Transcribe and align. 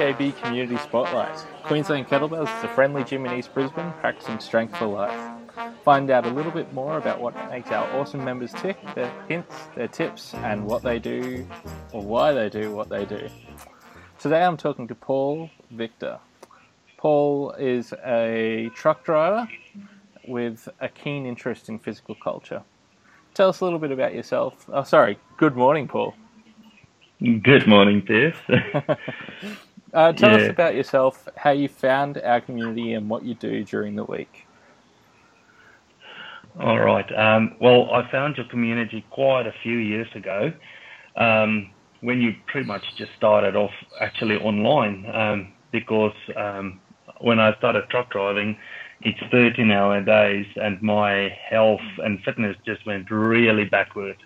QKB 0.00 0.40
Community 0.42 0.78
Spotlight. 0.78 1.36
Queensland 1.64 2.08
Kettlebells 2.08 2.56
is 2.58 2.64
a 2.64 2.68
friendly 2.68 3.04
gym 3.04 3.26
in 3.26 3.38
East 3.38 3.52
Brisbane 3.52 3.92
practicing 4.00 4.40
strength 4.40 4.74
for 4.78 4.86
life. 4.86 5.30
Find 5.84 6.10
out 6.10 6.24
a 6.24 6.30
little 6.30 6.52
bit 6.52 6.72
more 6.72 6.96
about 6.96 7.20
what 7.20 7.34
makes 7.50 7.70
our 7.70 7.86
awesome 7.98 8.24
members 8.24 8.54
tick, 8.54 8.78
their 8.94 9.12
hints, 9.28 9.54
their 9.76 9.88
tips, 9.88 10.32
and 10.36 10.64
what 10.64 10.82
they 10.82 10.98
do 10.98 11.46
or 11.92 12.00
why 12.02 12.32
they 12.32 12.48
do 12.48 12.74
what 12.74 12.88
they 12.88 13.04
do. 13.04 13.28
Today 14.18 14.42
I'm 14.42 14.56
talking 14.56 14.88
to 14.88 14.94
Paul 14.94 15.50
Victor. 15.70 16.18
Paul 17.00 17.52
is 17.52 17.94
a 18.04 18.70
truck 18.74 19.04
driver 19.04 19.48
with 20.28 20.68
a 20.80 20.88
keen 20.90 21.24
interest 21.24 21.70
in 21.70 21.78
physical 21.78 22.14
culture. 22.14 22.62
Tell 23.32 23.48
us 23.48 23.60
a 23.60 23.64
little 23.64 23.78
bit 23.78 23.90
about 23.90 24.12
yourself. 24.12 24.66
Oh, 24.70 24.82
sorry. 24.82 25.18
Good 25.38 25.56
morning, 25.56 25.88
Paul. 25.88 26.14
Good 27.42 27.66
morning, 27.66 28.02
Pierce. 28.02 28.36
uh, 29.94 30.12
tell 30.12 30.38
yeah. 30.38 30.44
us 30.44 30.50
about 30.50 30.74
yourself, 30.74 31.26
how 31.36 31.52
you 31.52 31.68
found 31.68 32.18
our 32.18 32.42
community, 32.42 32.92
and 32.92 33.08
what 33.08 33.24
you 33.24 33.34
do 33.34 33.64
during 33.64 33.96
the 33.96 34.04
week. 34.04 34.46
All 36.60 36.80
right. 36.80 37.10
Um, 37.16 37.54
well, 37.62 37.90
I 37.94 38.10
found 38.10 38.36
your 38.36 38.46
community 38.48 39.06
quite 39.08 39.46
a 39.46 39.54
few 39.62 39.78
years 39.78 40.08
ago 40.14 40.52
um, 41.16 41.70
when 42.02 42.20
you 42.20 42.34
pretty 42.46 42.66
much 42.66 42.82
just 42.98 43.12
started 43.16 43.56
off 43.56 43.72
actually 44.02 44.36
online 44.36 45.06
um, 45.14 45.52
because 45.72 46.12
um, 46.36 46.78
when 47.20 47.38
I 47.38 47.56
started 47.58 47.88
truck 47.90 48.10
driving, 48.10 48.56
it's 49.02 49.18
13 49.30 49.70
hour 49.70 50.00
days 50.02 50.46
and 50.56 50.80
my 50.82 51.34
health 51.48 51.80
and 51.98 52.22
fitness 52.22 52.56
just 52.66 52.84
went 52.86 53.10
really 53.10 53.64
backward. 53.64 54.16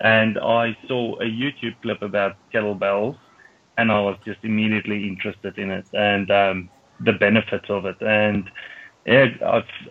And 0.00 0.38
I 0.38 0.76
saw 0.88 1.14
a 1.16 1.24
YouTube 1.24 1.74
clip 1.82 2.02
about 2.02 2.36
kettlebells 2.52 3.16
and 3.78 3.90
I 3.90 4.00
was 4.00 4.16
just 4.24 4.38
immediately 4.42 5.08
interested 5.08 5.58
in 5.58 5.70
it 5.70 5.86
and 5.92 6.30
um, 6.30 6.70
the 7.00 7.12
benefits 7.12 7.66
of 7.68 7.84
it. 7.86 8.00
And 8.00 8.50
yeah, 9.06 9.26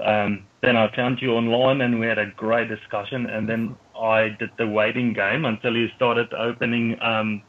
um, 0.03 0.45
then 0.61 0.77
I 0.77 0.93
found 0.95 1.21
you 1.21 1.33
online 1.33 1.81
and 1.81 1.99
we 1.99 2.07
had 2.07 2.19
a 2.19 2.31
great 2.37 2.69
discussion. 2.69 3.25
And 3.25 3.49
then 3.49 3.75
I 3.99 4.29
did 4.39 4.51
the 4.57 4.67
waiting 4.67 5.13
game 5.13 5.45
until 5.45 5.75
you 5.75 5.87
started 5.95 6.33
opening 6.33 7.01
um, 7.01 7.41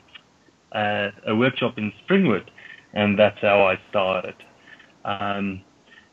uh, 0.72 1.10
a 1.26 1.34
workshop 1.34 1.78
in 1.78 1.92
Springwood. 2.04 2.48
And 2.94 3.18
that's 3.18 3.38
how 3.40 3.66
I 3.66 3.78
started. 3.90 4.34
Um, 5.04 5.62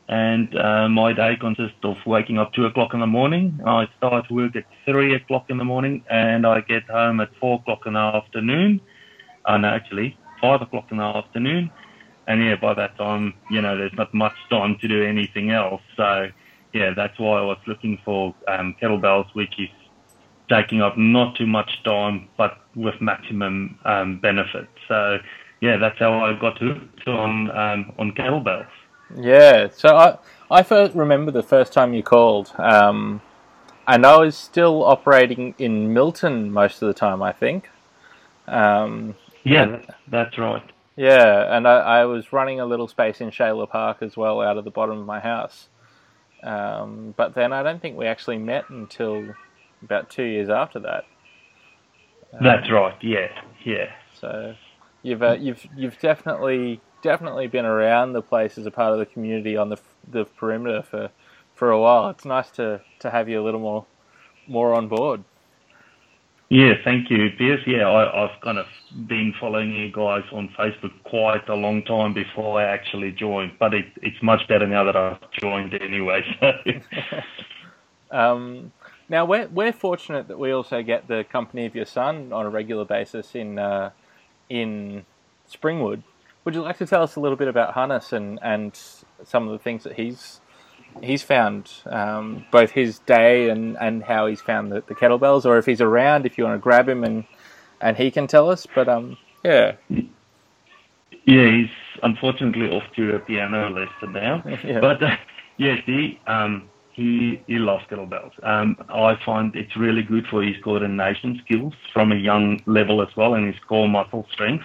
and 0.08 0.56
uh, 0.56 0.88
my 0.88 1.12
day 1.12 1.36
consists 1.40 1.78
of 1.84 1.96
waking 2.04 2.38
up 2.38 2.52
two 2.52 2.66
o'clock 2.66 2.94
in 2.94 3.00
the 3.00 3.06
morning. 3.06 3.60
I 3.64 3.88
start 3.98 4.30
work 4.30 4.56
at 4.56 4.64
three 4.84 5.14
o'clock 5.14 5.46
in 5.50 5.58
the 5.58 5.64
morning, 5.64 6.04
and 6.10 6.44
I 6.46 6.60
get 6.62 6.82
home 6.84 7.20
at 7.20 7.30
four 7.40 7.60
o'clock 7.60 7.86
in 7.86 7.92
the 7.92 8.00
afternoon. 8.00 8.80
And 9.46 9.64
uh, 9.64 9.68
actually, 9.68 10.18
five 10.40 10.62
o'clock 10.62 10.86
in 10.90 10.96
the 10.96 11.04
afternoon. 11.04 11.70
And 12.26 12.44
yeah, 12.44 12.56
by 12.56 12.74
that 12.74 12.96
time, 12.96 13.34
you 13.50 13.60
know, 13.60 13.76
there's 13.76 13.92
not 13.94 14.12
much 14.12 14.34
time 14.50 14.76
to 14.80 14.88
do 14.88 15.04
anything 15.04 15.50
else. 15.50 15.82
So 15.96 16.28
yeah, 16.72 16.92
that's 16.94 17.18
why 17.18 17.38
I 17.38 17.42
was 17.42 17.58
looking 17.66 17.98
for 18.04 18.34
um, 18.48 18.74
kettlebells, 18.80 19.32
which 19.34 19.58
is 19.58 19.68
taking 20.48 20.82
up 20.82 20.98
not 20.98 21.36
too 21.36 21.46
much 21.46 21.82
time, 21.84 22.28
but 22.36 22.58
with 22.74 23.00
maximum 23.00 23.78
um, 23.84 24.18
benefit. 24.18 24.68
So 24.88 25.18
yeah, 25.60 25.76
that's 25.76 25.98
how 25.98 26.24
I 26.24 26.38
got 26.38 26.58
hooked 26.58 27.06
on 27.06 27.50
um, 27.50 27.92
on 27.98 28.12
kettlebells. 28.12 28.66
Yeah, 29.16 29.68
so 29.74 29.96
I 29.96 30.18
I 30.50 30.62
first 30.62 30.94
remember 30.94 31.30
the 31.30 31.42
first 31.42 31.72
time 31.72 31.94
you 31.94 32.02
called, 32.02 32.52
um, 32.58 33.20
and 33.86 34.06
I 34.06 34.16
was 34.18 34.36
still 34.36 34.84
operating 34.84 35.54
in 35.58 35.92
Milton 35.92 36.52
most 36.52 36.82
of 36.82 36.88
the 36.88 36.94
time. 36.94 37.22
I 37.22 37.32
think. 37.32 37.68
Um, 38.46 39.14
yeah, 39.44 39.80
that's 40.08 40.36
right. 40.38 40.62
Yeah, 40.96 41.56
and 41.56 41.66
I, 41.66 41.78
I, 41.78 42.04
was 42.04 42.32
running 42.32 42.60
a 42.60 42.66
little 42.66 42.88
space 42.88 43.20
in 43.20 43.30
Shailer 43.30 43.66
Park 43.66 43.98
as 44.02 44.16
well, 44.16 44.42
out 44.42 44.58
of 44.58 44.64
the 44.64 44.70
bottom 44.70 44.98
of 44.98 45.06
my 45.06 45.20
house. 45.20 45.68
Um, 46.42 47.14
but 47.16 47.34
then 47.34 47.52
I 47.52 47.62
don't 47.62 47.80
think 47.80 47.96
we 47.96 48.06
actually 48.06 48.38
met 48.38 48.68
until 48.68 49.34
about 49.82 50.10
two 50.10 50.24
years 50.24 50.50
after 50.50 50.80
that. 50.80 51.04
that's 52.42 52.70
right. 52.70 52.96
Yeah, 53.02 53.28
yeah. 53.64 53.92
So 54.20 54.54
you've 55.02 55.22
uh, 55.22 55.36
you've 55.38 55.66
you've 55.76 55.98
definitely 55.98 56.80
definitely 57.02 57.46
been 57.46 57.64
around 57.64 58.12
the 58.12 58.22
place 58.22 58.58
as 58.58 58.66
a 58.66 58.70
part 58.70 58.92
of 58.92 58.98
the 58.98 59.06
community 59.06 59.56
on 59.56 59.68
the 59.68 59.78
the 60.08 60.24
perimeter 60.24 60.82
for 60.82 61.10
for 61.54 61.70
a 61.70 61.80
while. 61.80 62.10
It's 62.10 62.24
nice 62.24 62.50
to 62.52 62.80
to 63.00 63.10
have 63.10 63.28
you 63.28 63.40
a 63.40 63.44
little 63.44 63.60
more 63.60 63.86
more 64.46 64.74
on 64.74 64.88
board. 64.88 65.24
Yeah, 66.50 66.74
thank 66.82 67.10
you, 67.10 67.30
Pierce. 67.38 67.60
Yeah, 67.64 67.88
I, 67.88 68.22
have 68.22 68.40
kind 68.40 68.58
of 68.58 68.66
been 69.06 69.32
following 69.38 69.72
you 69.72 69.92
guys 69.92 70.24
on 70.32 70.48
Facebook 70.58 70.90
quite 71.04 71.48
a 71.48 71.54
long 71.54 71.84
time 71.84 72.12
before 72.12 72.60
I 72.60 72.64
actually 72.64 73.12
joined, 73.12 73.52
but 73.60 73.72
it, 73.72 73.84
it's 74.02 74.20
much 74.20 74.48
better 74.48 74.66
now 74.66 74.82
that 74.82 74.96
I've 74.96 75.30
joined 75.30 75.74
anyway. 75.74 76.22
So. 76.40 76.52
um, 78.10 78.72
now 79.08 79.24
we're 79.24 79.46
we're 79.46 79.72
fortunate 79.72 80.26
that 80.26 80.40
we 80.40 80.50
also 80.50 80.82
get 80.82 81.06
the 81.06 81.24
company 81.30 81.66
of 81.66 81.76
your 81.76 81.84
son 81.84 82.32
on 82.32 82.46
a 82.46 82.50
regular 82.50 82.84
basis 82.84 83.36
in 83.36 83.60
uh, 83.60 83.90
in 84.50 85.06
Springwood. 85.50 86.02
Would 86.44 86.54
you 86.54 86.60
like 86.62 86.76
to 86.78 86.86
tell 86.86 87.02
us 87.02 87.16
a 87.16 87.20
little 87.20 87.36
bit 87.36 87.48
about 87.48 87.74
Hannes 87.74 88.12
and, 88.12 88.38
and 88.42 88.78
some 89.24 89.46
of 89.46 89.52
the 89.52 89.58
things 89.58 89.84
that 89.84 89.94
he's 89.94 90.40
he's 91.02 91.22
found, 91.22 91.70
um, 91.86 92.44
both 92.50 92.72
his 92.72 92.98
day 93.00 93.48
and, 93.48 93.76
and 93.80 94.02
how 94.02 94.26
he's 94.26 94.40
found 94.40 94.72
the, 94.72 94.82
the, 94.88 94.94
kettlebells, 94.94 95.46
or 95.46 95.56
if 95.56 95.64
he's 95.64 95.80
around, 95.80 96.26
if 96.26 96.36
you 96.36 96.42
want 96.44 96.54
to 96.54 96.62
grab 96.62 96.88
him 96.88 97.04
and 97.04 97.24
and 97.80 97.96
he 97.96 98.10
can 98.10 98.26
tell 98.26 98.50
us. 98.50 98.66
But 98.74 98.88
um, 98.88 99.16
yeah. 99.44 99.76
Yeah, 99.88 101.50
he's 101.50 101.70
unfortunately 102.02 102.70
off 102.70 102.84
to 102.96 103.14
a 103.14 103.18
piano 103.20 103.70
lesson 103.70 104.12
now. 104.12 104.42
yeah. 104.64 104.80
But 104.80 105.02
uh, 105.02 105.16
yes, 105.58 105.80
he 105.86 106.18
um, 106.26 106.68
he 107.00 107.42
he 107.46 107.58
loves 107.58 107.84
kettlebells. 107.90 108.32
Um, 108.42 108.76
I 108.88 109.16
find 109.24 109.54
it's 109.56 109.76
really 109.76 110.02
good 110.02 110.26
for 110.26 110.42
his 110.42 110.56
coordination 110.62 111.40
skills 111.44 111.72
from 111.92 112.12
a 112.12 112.16
young 112.16 112.60
level 112.66 113.00
as 113.00 113.08
well, 113.16 113.34
and 113.34 113.46
his 113.46 113.60
core 113.66 113.88
muscle 113.88 114.26
strength. 114.30 114.64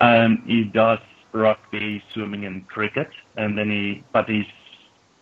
Um, 0.00 0.42
he 0.46 0.64
does 0.64 1.00
rugby, 1.32 2.02
swimming, 2.12 2.44
and 2.44 2.66
cricket, 2.68 3.08
and 3.36 3.58
then 3.58 3.70
he, 3.70 4.04
but 4.12 4.28
he's 4.28 4.46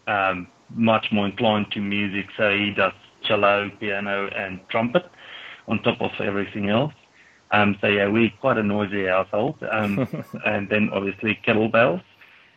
um, 0.06 0.46
much 0.74 1.06
more 1.10 1.26
inclined 1.26 1.70
to 1.72 1.80
music, 1.80 2.26
so 2.36 2.50
he 2.50 2.70
does 2.70 2.92
cello, 3.22 3.70
piano, 3.80 4.28
and 4.36 4.60
trumpet 4.68 5.06
on 5.66 5.82
top 5.82 6.00
of 6.02 6.10
everything 6.20 6.68
else. 6.68 6.92
Um, 7.52 7.78
so 7.80 7.86
yeah, 7.86 8.08
we're 8.08 8.32
quite 8.40 8.58
a 8.58 8.62
noisy 8.62 9.06
household, 9.06 9.56
um, 9.70 10.06
and 10.44 10.68
then 10.68 10.90
obviously 10.92 11.38
kettlebells. 11.46 12.02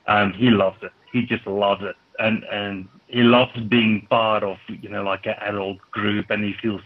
Um, 0.07 0.33
he 0.33 0.49
loves 0.49 0.77
it. 0.81 0.91
He 1.13 1.21
just 1.23 1.47
loves 1.47 1.83
it, 1.83 1.95
and 2.19 2.43
and 2.45 2.87
he 3.07 3.23
loves 3.23 3.57
being 3.69 4.05
part 4.09 4.43
of 4.43 4.57
you 4.67 4.89
know 4.89 5.03
like 5.03 5.25
an 5.25 5.35
adult 5.41 5.79
group, 5.91 6.29
and 6.29 6.43
he 6.43 6.53
feels 6.61 6.81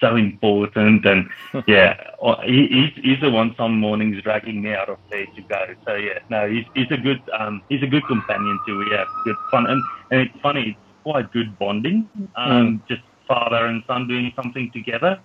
so 0.00 0.16
important. 0.16 1.04
And 1.06 1.28
yeah, 1.66 1.96
he, 2.44 2.66
he's, 2.66 3.04
he's 3.04 3.20
the 3.20 3.30
one 3.30 3.54
some 3.56 3.78
mornings 3.78 4.22
dragging 4.22 4.62
me 4.62 4.74
out 4.74 4.88
of 4.88 4.98
bed 5.10 5.26
to 5.36 5.42
go. 5.42 5.66
So 5.86 5.94
yeah, 5.94 6.18
no, 6.28 6.48
he's, 6.48 6.64
he's 6.74 6.90
a 6.90 6.96
good 6.96 7.20
um, 7.38 7.62
he's 7.68 7.82
a 7.82 7.86
good 7.86 8.06
companion 8.06 8.58
too. 8.66 8.78
We 8.78 8.90
have 8.96 9.06
good 9.24 9.36
fun, 9.50 9.66
and, 9.66 9.82
and 10.10 10.20
it's 10.20 10.40
funny. 10.40 10.70
It's 10.70 11.02
quite 11.02 11.32
good 11.32 11.58
bonding. 11.58 12.08
Um, 12.36 12.80
mm. 12.80 12.88
Just 12.88 13.02
father 13.28 13.66
and 13.66 13.82
son 13.86 14.08
doing 14.08 14.32
something 14.34 14.70
together. 14.72 15.20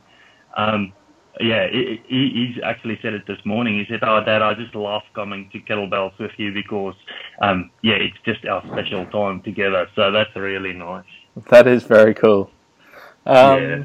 Um, 0.55 0.93
yeah, 1.39 1.67
he, 1.69 2.01
he's 2.07 2.63
actually 2.63 2.97
said 3.01 3.13
it 3.13 3.27
this 3.27 3.43
morning. 3.45 3.77
He 3.77 3.85
said, 3.89 3.99
"Oh, 4.03 4.23
Dad, 4.23 4.41
I 4.41 4.53
just 4.53 4.75
love 4.75 5.01
coming 5.13 5.49
to 5.51 5.59
kettlebells 5.59 6.17
with 6.19 6.31
you 6.37 6.53
because, 6.53 6.95
um, 7.41 7.71
yeah, 7.81 7.95
it's 7.95 8.17
just 8.25 8.45
our 8.45 8.61
special 8.67 9.05
time 9.07 9.41
together. 9.41 9.87
So 9.95 10.11
that's 10.11 10.35
really 10.35 10.73
nice. 10.73 11.05
That 11.49 11.67
is 11.67 11.83
very 11.83 12.13
cool. 12.13 12.49
Um, 13.25 13.61
yeah. 13.61 13.83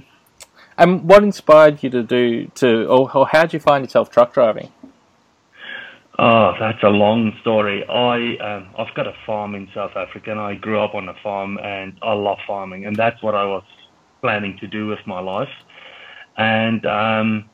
And 0.78 1.04
what 1.04 1.22
inspired 1.22 1.82
you 1.82 1.90
to 1.90 2.02
do 2.02 2.46
to, 2.54 2.86
or, 2.86 3.14
or 3.14 3.26
how 3.26 3.42
did 3.42 3.52
you 3.52 3.60
find 3.60 3.84
yourself 3.84 4.10
truck 4.10 4.32
driving? 4.32 4.70
Oh, 6.18 6.52
that's 6.60 6.82
a 6.82 6.88
long 6.88 7.32
story. 7.40 7.82
I 7.88 8.36
um, 8.36 8.68
I've 8.78 8.94
got 8.94 9.06
a 9.06 9.14
farm 9.24 9.54
in 9.54 9.68
South 9.74 9.96
Africa, 9.96 10.30
and 10.30 10.40
I 10.40 10.54
grew 10.54 10.78
up 10.78 10.94
on 10.94 11.08
a 11.08 11.14
farm, 11.22 11.58
and 11.58 11.98
I 12.02 12.12
love 12.12 12.38
farming, 12.46 12.84
and 12.84 12.94
that's 12.94 13.22
what 13.22 13.34
I 13.34 13.44
was 13.44 13.64
planning 14.20 14.58
to 14.58 14.66
do 14.66 14.86
with 14.86 14.98
my 15.06 15.18
life. 15.18 15.48
And 16.36 16.84
um, 16.86 17.50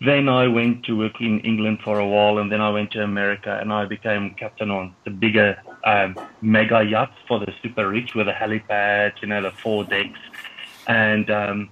then 0.00 0.28
I 0.28 0.48
went 0.48 0.84
to 0.86 0.96
work 0.96 1.20
in 1.20 1.40
England 1.40 1.80
for 1.82 1.98
a 1.98 2.06
while, 2.06 2.38
and 2.38 2.50
then 2.50 2.60
I 2.60 2.70
went 2.70 2.90
to 2.92 3.02
America, 3.02 3.58
and 3.60 3.72
I 3.72 3.86
became 3.86 4.34
captain 4.34 4.70
on 4.70 4.94
the 5.04 5.10
bigger 5.10 5.56
um, 5.84 6.16
mega 6.40 6.82
yachts 6.82 7.16
for 7.28 7.38
the 7.38 7.52
super 7.62 7.88
rich 7.88 8.14
with 8.14 8.28
a 8.28 8.32
helipad, 8.32 9.12
you 9.22 9.28
know, 9.28 9.42
the 9.42 9.50
four 9.50 9.84
decks, 9.84 10.18
and 10.86 11.30
um, 11.30 11.70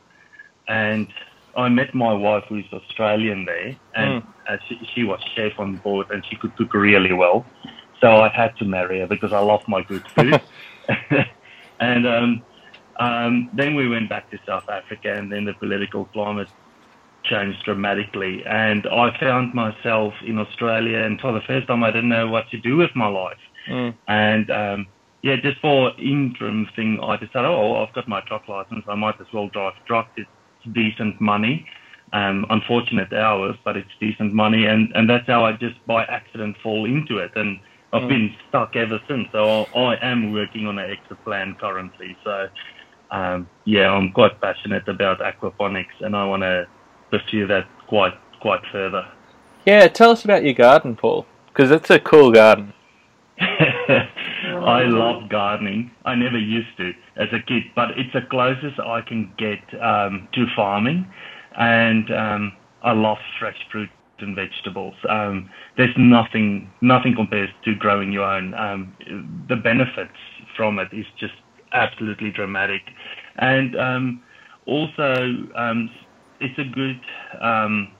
and 0.69 1.09
I 1.57 1.69
met 1.69 1.95
my 1.95 2.13
wife, 2.13 2.45
who's 2.49 2.65
Australian 2.73 3.45
there, 3.45 3.77
and 3.95 4.23
mm. 4.23 4.27
uh, 4.49 4.57
she, 4.69 4.81
she, 4.95 5.05
was 5.05 5.21
chef 5.35 5.59
on 5.59 5.77
board, 5.77 6.11
and 6.11 6.25
she 6.25 6.37
could 6.37 6.57
cook 6.57 6.73
really 6.73 7.13
well. 7.13 7.45
So 8.01 8.17
I 8.17 8.29
had 8.29 8.57
to 8.59 8.65
marry 8.65 9.01
her 9.01 9.07
because 9.07 9.33
I 9.33 9.41
love 9.41 9.67
my 9.69 9.83
good 9.83 10.07
food. 10.09 10.41
And 11.83 12.07
um, 12.07 12.43
um, 12.99 13.51
then 13.53 13.75
we 13.75 13.89
went 13.89 14.09
back 14.09 14.31
to 14.31 14.39
South 14.47 14.69
Africa, 14.69 15.13
and 15.13 15.33
then 15.33 15.45
the 15.45 15.55
political 15.55 16.05
climate 16.07 16.49
changed 17.25 17.65
dramatically. 17.65 18.45
And 18.47 18.87
I 18.87 19.17
found 19.19 19.55
myself 19.55 20.15
in 20.25 20.39
Australia, 20.39 20.99
and 20.99 21.21
for 21.21 21.33
the 21.33 21.41
first 21.43 21.69
time, 21.69 21.85
I 21.85 21.91
didn't 21.91 22.09
know 22.09 22.29
what 22.29 22.51
to 22.51 22.59
do 22.59 22.77
with 22.77 22.95
my 22.95 23.09
life. 23.09 23.39
Mm. 23.69 23.95
And 24.09 24.51
um, 24.51 24.87
yeah, 25.23 25.37
just 25.37 25.61
for 25.61 25.93
interim 25.99 26.69
thing, 26.75 26.99
I 27.03 27.17
decided, 27.17 27.47
oh, 27.47 27.85
I've 27.85 27.95
got 27.95 28.09
my 28.09 28.21
truck 28.23 28.49
license, 28.49 28.85
I 28.89 28.95
might 28.95 29.21
as 29.21 29.27
well 29.33 29.49
drive 29.49 29.75
truck. 29.87 30.11
It's 30.17 30.29
decent 30.73 31.21
money. 31.21 31.67
Um, 32.15 32.45
unfortunate 32.51 33.11
hours, 33.15 33.57
but 33.65 33.75
it's 33.75 33.89
decent 33.99 34.35
money, 34.35 34.67
and 34.67 34.93
and 34.95 35.09
that's 35.09 35.27
how 35.27 35.47
I 35.47 35.53
just 35.53 35.77
by 35.87 36.05
accident 36.05 36.59
fall 36.63 36.85
into 36.85 37.17
it, 37.17 37.33
and 37.37 37.59
I've 37.95 38.03
mm. 38.03 38.09
been 38.09 38.35
stuck 38.51 38.77
ever 38.77 39.01
since. 39.09 39.29
So 39.33 39.67
I, 39.75 39.81
I 39.81 40.11
am 40.11 40.31
working 40.31 40.67
on 40.67 40.79
an 40.79 40.91
exit 40.91 41.25
plan 41.25 41.57
currently. 41.59 42.15
So 42.23 42.49
um, 43.13 43.49
yeah, 43.65 43.91
I'm 43.91 44.11
quite 44.13 44.41
passionate 44.41 44.89
about 44.89 45.21
aquaponics, 45.21 46.01
and 46.01 46.17
I 46.17 46.25
want 46.25 46.43
to 46.43 46.67
pursue 47.11 47.47
that 47.47 47.69
quite 47.87 48.15
quite 48.41 48.63
further. 48.73 49.07
Yeah, 49.67 49.87
tell 49.89 50.11
us 50.11 50.25
about 50.25 50.43
your 50.43 50.55
garden, 50.55 50.97
Paul, 50.97 51.27
because 51.49 51.71
it's 51.71 51.91
a 51.91 52.01
cool 52.01 52.33
garden. 52.33 52.73
I 53.39 54.85
love 54.85 55.29
gardening. 55.29 55.91
I 56.05 56.15
never 56.15 56.39
used 56.39 56.77
to 56.79 56.93
as 57.17 57.29
a 57.33 57.41
kid, 57.47 57.65
but 57.77 57.91
it's 57.97 58.13
the 58.13 58.23
closest 58.31 58.81
I 58.81 59.03
can 59.03 59.33
get 59.37 59.61
um, 59.81 60.29
to 60.33 60.47
farming, 60.57 61.07
and 61.59 62.11
um, 62.13 62.53
I 62.83 62.93
love 62.93 63.19
fresh 63.39 63.59
fruit 63.71 63.91
and 64.21 64.35
vegetables. 64.35 64.95
Um, 65.09 65.51
there's 65.77 65.95
nothing 65.99 66.71
nothing 66.81 67.15
compares 67.15 67.51
to 67.65 67.75
growing 67.75 68.11
your 68.11 68.25
own. 68.25 68.55
Um, 68.55 68.97
the 69.49 69.57
benefits 69.57 70.17
from 70.57 70.79
it 70.79 70.89
is 70.93 71.07
just 71.19 71.35
absolutely 71.73 72.31
dramatic, 72.31 72.83
and 73.37 73.77
um, 73.77 74.23
also 74.67 75.15
um, 75.57 75.91
it's 76.41 76.59
a 76.59 76.65
good 76.65 77.01
um, 77.41 77.93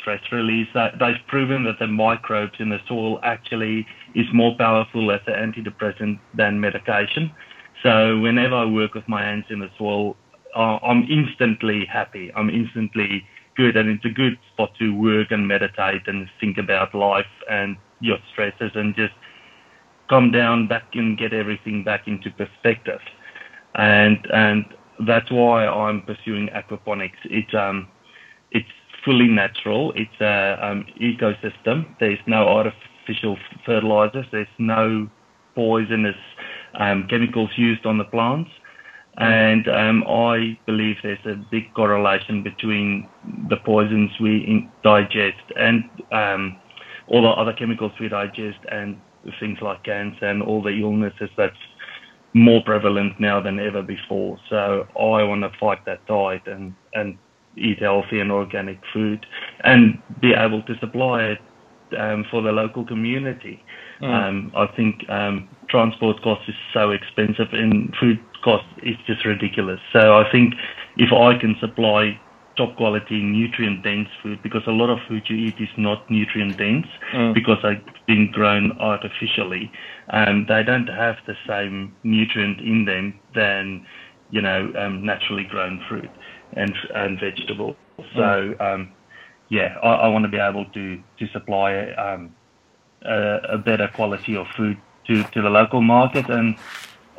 stress 0.00 0.20
release. 0.32 0.68
They've 0.74 1.16
proven 1.28 1.64
that 1.64 1.78
the 1.78 1.86
microbes 1.86 2.54
in 2.58 2.68
the 2.68 2.78
soil 2.88 3.20
actually 3.22 3.86
is 4.14 4.26
more 4.32 4.54
powerful 4.56 5.10
as 5.10 5.20
an 5.26 5.34
antidepressant 5.34 6.18
than 6.36 6.60
medication. 6.60 7.32
So 7.82 8.18
whenever 8.18 8.54
I 8.54 8.64
work 8.64 8.94
with 8.94 9.06
my 9.08 9.22
hands 9.22 9.46
in 9.50 9.60
the 9.60 9.70
soil, 9.78 10.16
I'm 10.54 11.06
instantly 11.10 11.84
happy. 11.86 12.32
I'm 12.34 12.48
instantly 12.48 13.24
good, 13.56 13.76
and 13.76 13.88
it's 13.88 14.04
a 14.04 14.10
good 14.10 14.38
spot 14.52 14.70
to 14.78 14.90
work 14.94 15.30
and 15.30 15.46
meditate 15.46 16.02
and 16.06 16.28
think 16.40 16.58
about 16.58 16.94
life 16.94 17.26
and 17.50 17.76
your 18.00 18.18
stresses 18.32 18.72
and 18.74 18.94
just 18.94 19.14
come 20.08 20.30
down 20.30 20.68
back 20.68 20.84
and 20.94 21.18
get 21.18 21.32
everything 21.32 21.84
back 21.84 22.06
into 22.06 22.30
perspective. 22.30 23.00
And 23.74 24.18
and 24.32 24.64
that's 25.06 25.30
why 25.30 25.66
I'm 25.66 26.02
pursuing 26.02 26.48
aquaponics. 26.48 27.18
It's 27.24 27.54
um 27.54 27.88
it's 28.50 28.68
fully 29.04 29.28
natural. 29.28 29.92
It's 29.94 30.20
a 30.20 30.58
um, 30.62 30.86
ecosystem. 31.00 31.86
There's 32.00 32.18
no 32.26 32.48
artificial 32.48 33.36
fertilizers. 33.66 34.26
There's 34.32 34.46
no 34.58 35.08
poisonous 35.54 36.16
um, 36.74 37.06
chemicals 37.08 37.50
used 37.56 37.86
on 37.86 37.98
the 37.98 38.04
plants. 38.04 38.50
And 39.16 39.68
um, 39.68 40.04
I 40.08 40.58
believe 40.66 40.96
there's 41.02 41.24
a 41.24 41.36
big 41.50 41.72
correlation 41.74 42.42
between 42.42 43.08
the 43.48 43.56
poisons 43.56 44.10
we 44.20 44.38
in- 44.38 44.70
digest 44.82 45.52
and 45.56 45.84
um, 46.10 46.56
all 47.06 47.22
the 47.22 47.28
other 47.28 47.52
chemicals 47.52 47.92
we 48.00 48.08
digest 48.08 48.58
and 48.72 49.00
things 49.40 49.58
like 49.60 49.84
cancer 49.84 50.26
and 50.26 50.42
all 50.42 50.62
the 50.62 50.80
illnesses 50.80 51.30
that's 51.36 51.56
more 52.34 52.62
prevalent 52.64 53.18
now 53.20 53.40
than 53.40 53.60
ever 53.60 53.82
before. 53.82 54.38
So 54.50 54.86
I 54.96 55.22
want 55.22 55.42
to 55.42 55.52
fight 55.58 55.84
that 55.86 56.06
tide 56.06 56.42
and, 56.46 56.74
and 56.92 57.16
eat 57.56 57.80
healthy 57.80 58.20
and 58.20 58.32
organic 58.32 58.80
food 58.92 59.24
and 59.62 60.02
be 60.20 60.32
able 60.34 60.62
to 60.62 60.74
supply 60.80 61.22
it 61.24 61.38
um, 61.98 62.24
for 62.30 62.42
the 62.42 62.50
local 62.50 62.84
community. 62.84 63.62
Mm. 64.02 64.08
Um, 64.08 64.52
I 64.56 64.66
think 64.74 65.08
um, 65.08 65.48
transport 65.68 66.20
costs 66.22 66.48
is 66.48 66.54
so 66.72 66.90
expensive 66.90 67.48
and 67.52 67.94
food 68.00 68.18
cost 68.42 68.66
is 68.82 68.96
just 69.06 69.24
ridiculous. 69.24 69.80
So 69.92 70.16
I 70.16 70.30
think 70.30 70.54
if 70.96 71.12
I 71.12 71.38
can 71.38 71.56
supply 71.60 72.20
top 72.56 72.76
quality 72.76 73.20
nutrient 73.22 73.82
dense 73.82 74.08
food 74.22 74.42
because 74.42 74.62
a 74.66 74.70
lot 74.70 74.90
of 74.90 74.98
food 75.08 75.22
you 75.28 75.36
eat 75.36 75.54
is 75.58 75.68
not 75.76 76.08
nutrient 76.10 76.56
dense 76.56 76.86
mm. 77.12 77.34
because 77.34 77.58
it's 77.64 77.98
been 78.06 78.30
grown 78.30 78.72
artificially 78.78 79.70
and 80.08 80.46
they 80.46 80.62
don't 80.62 80.88
have 80.88 81.16
the 81.26 81.34
same 81.46 81.94
nutrient 82.02 82.60
in 82.60 82.84
them 82.84 83.18
than 83.34 83.84
you 84.30 84.40
know 84.40 84.72
um, 84.78 85.04
naturally 85.04 85.44
grown 85.44 85.82
fruit 85.88 86.10
and 86.54 86.74
and 86.94 87.18
vegetables. 87.20 87.76
So 88.14 88.20
mm. 88.20 88.60
um, 88.60 88.92
yeah, 89.48 89.76
I, 89.82 89.88
I, 89.88 90.08
want 90.08 90.24
to 90.24 90.30
be 90.30 90.38
able 90.38 90.64
to 90.66 91.00
to 91.18 91.28
supply 91.28 91.90
um, 91.92 92.34
a, 93.02 93.38
a, 93.50 93.58
better 93.58 93.88
quality 93.88 94.36
of 94.36 94.46
food 94.56 94.78
to, 95.06 95.22
to 95.22 95.42
the 95.42 95.50
local 95.50 95.82
market. 95.82 96.28
And 96.28 96.56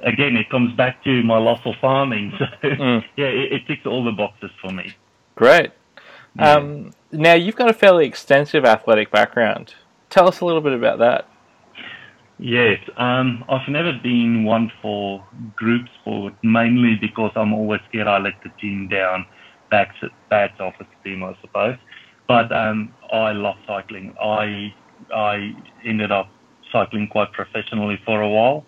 again, 0.03 0.35
it 0.35 0.49
comes 0.49 0.73
back 0.75 1.03
to 1.03 1.23
my 1.23 1.37
love 1.37 1.59
for 1.63 1.75
farming. 1.79 2.33
So 2.39 2.67
mm. 2.67 3.03
yeah, 3.15 3.27
it, 3.27 3.53
it, 3.53 3.67
ticks 3.67 3.85
all 3.85 4.03
the 4.03 4.11
boxes 4.11 4.51
for 4.61 4.71
me. 4.71 4.93
Great. 5.35 5.71
Yeah. 6.37 6.53
Um, 6.53 6.91
now 7.11 7.33
you've 7.33 7.55
got 7.55 7.69
a 7.69 7.73
fairly 7.73 8.05
extensive 8.05 8.65
athletic 8.65 9.11
background. 9.11 9.73
Tell 10.09 10.27
us 10.27 10.41
a 10.41 10.45
little 10.45 10.61
bit 10.61 10.73
about 10.73 10.99
that. 10.99 11.27
Yes, 12.37 12.79
um, 12.97 13.45
I've 13.47 13.67
never 13.69 13.93
been 13.93 14.43
one 14.43 14.69
for 14.81 15.25
group 15.55 15.87
sport, 16.01 16.33
mainly 16.43 16.95
because 16.99 17.31
I'm 17.35 17.53
always 17.53 17.79
scared 17.87 18.07
I 18.07 18.17
let 18.17 18.33
the 18.43 18.49
team 18.59 18.89
down. 18.89 19.25
Bad, 19.71 19.87
bad 20.29 20.51
self-esteem, 20.57 21.23
I 21.23 21.35
suppose. 21.41 21.77
But 22.27 22.51
um, 22.51 22.93
I 23.11 23.31
love 23.31 23.55
cycling. 23.65 24.13
I 24.21 24.73
I 25.13 25.53
ended 25.85 26.11
up 26.11 26.29
cycling 26.71 27.07
quite 27.07 27.31
professionally 27.31 27.99
for 28.05 28.21
a 28.21 28.29
while. 28.29 28.65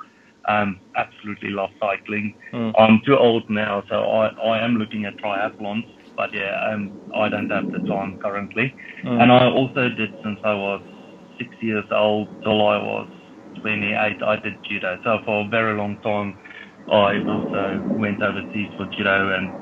Um, 0.48 0.80
absolutely 0.96 1.50
love 1.50 1.72
cycling. 1.80 2.36
Mm. 2.54 2.74
I'm 2.78 3.02
too 3.06 3.18
old 3.18 3.50
now, 3.50 3.84
so 3.90 3.96
I, 3.96 4.28
I 4.28 4.64
am 4.64 4.76
looking 4.76 5.06
at 5.06 5.18
triathlons. 5.18 5.86
But 6.18 6.34
yeah, 6.34 6.60
um, 6.74 6.92
I 7.16 7.30
don't 7.30 7.50
have 7.50 7.66
the 7.72 7.80
time 7.88 8.18
currently. 8.22 8.74
Mm. 9.06 9.22
And 9.22 9.32
I 9.32 9.46
also 9.46 9.88
did 9.90 10.10
since 10.24 10.40
I 10.44 10.56
was 10.56 10.82
six 11.38 11.50
years 11.62 11.86
old 11.92 12.30
till 12.44 12.68
I 12.68 12.78
was 12.78 13.08
28, 13.62 14.18
I 14.22 14.36
did 14.38 14.54
judo. 14.68 14.98
So 15.04 15.20
for 15.26 15.46
a 15.46 15.48
very 15.48 15.78
long 15.78 16.00
time, 16.02 16.40
I 16.90 17.20
also 17.28 17.84
went 17.96 18.22
overseas 18.22 18.70
for 18.76 18.88
judo 18.88 19.36
and 19.38 19.54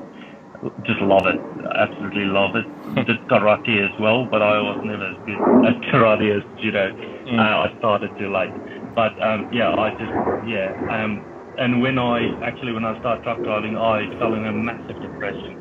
just 0.86 1.00
love 1.02 1.26
it. 1.26 1.36
Absolutely 1.74 2.24
love 2.24 2.54
it. 2.54 2.66
did 3.06 3.18
karate 3.28 3.84
as 3.84 3.92
well, 3.98 4.26
but 4.30 4.40
I 4.40 4.58
was 4.60 4.78
never 4.82 5.10
as 5.10 5.16
good 5.26 5.38
at 5.66 5.80
karate 5.92 6.36
as 6.36 6.42
judo. 6.58 6.90
Mm. 7.26 7.38
Uh, 7.38 7.68
I 7.68 7.74
started 7.78 8.16
too 8.16 8.32
late. 8.32 8.54
But 8.94 9.12
um, 9.22 9.46
yeah, 9.52 9.74
I 9.76 9.90
just, 9.90 10.12
yeah. 10.40 10.72
Um, 10.88 11.26
and 11.58 11.82
when 11.82 11.98
I, 11.98 12.28
actually 12.42 12.72
when 12.72 12.84
I 12.84 12.98
started 12.98 13.22
truck 13.24 13.42
driving, 13.44 13.76
I 13.76 14.06
fell 14.18 14.34
in 14.34 14.46
a 14.46 14.52
massive 14.52 15.00
depression 15.00 15.58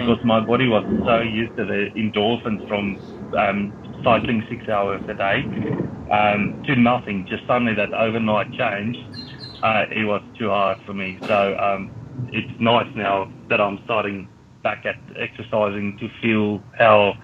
because 0.00 0.22
my 0.24 0.40
body 0.40 0.68
was 0.68 0.84
so 1.04 1.20
used 1.20 1.56
to 1.56 1.64
the 1.64 1.88
endorphins 1.96 2.66
from 2.68 2.98
um, 3.36 3.72
cycling 4.04 4.44
six 4.48 4.68
hours 4.68 5.00
a 5.08 5.14
day 5.14 5.44
um, 6.10 6.62
to 6.66 6.76
nothing. 6.76 7.26
Just 7.28 7.46
suddenly 7.46 7.74
that 7.74 7.92
overnight 7.92 8.50
change, 8.52 8.96
uh, 9.62 9.84
it 9.90 10.04
was 10.04 10.22
too 10.38 10.48
hard 10.48 10.78
for 10.86 10.94
me. 10.94 11.18
So 11.26 11.56
um, 11.58 11.90
it's 12.32 12.60
nice 12.60 12.88
now 12.96 13.30
that 13.50 13.60
I'm 13.60 13.78
starting 13.84 14.28
back 14.62 14.84
at 14.86 14.96
exercising 15.16 15.96
to 15.98 16.08
feel 16.20 16.62
how 16.78 17.14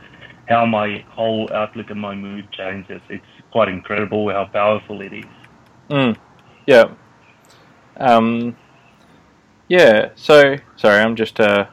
how 0.48 0.66
my 0.66 1.02
whole 1.10 1.50
outlook 1.54 1.90
and 1.90 2.00
my 2.00 2.14
mood 2.14 2.50
changes. 2.52 3.00
It's 3.08 3.24
quite 3.50 3.68
incredible 3.68 4.30
how 4.30 4.44
powerful 4.52 5.00
it 5.00 5.12
is. 5.12 5.24
Mm. 5.90 6.16
Yeah. 6.66 6.84
Um, 7.96 8.56
yeah. 9.68 10.10
So 10.16 10.56
sorry, 10.76 11.00
I'm 11.00 11.16
just 11.16 11.40
uh, 11.40 11.66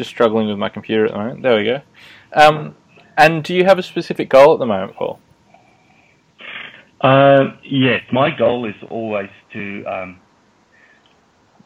just 0.00 0.08
struggling 0.08 0.48
with 0.48 0.56
my 0.56 0.70
computer 0.70 1.04
at 1.04 1.12
the 1.12 1.18
moment. 1.18 1.42
There 1.42 1.56
we 1.56 1.64
go. 1.64 1.82
Um, 2.32 2.74
and 3.18 3.44
do 3.44 3.54
you 3.54 3.64
have 3.66 3.78
a 3.78 3.82
specific 3.82 4.30
goal 4.30 4.54
at 4.54 4.58
the 4.58 4.64
moment, 4.64 4.96
Paul? 4.96 5.20
Uh, 7.02 7.52
yes, 7.62 8.00
my 8.10 8.30
goal 8.34 8.66
is 8.66 8.74
always 8.88 9.28
to 9.52 9.84
um, 9.84 10.20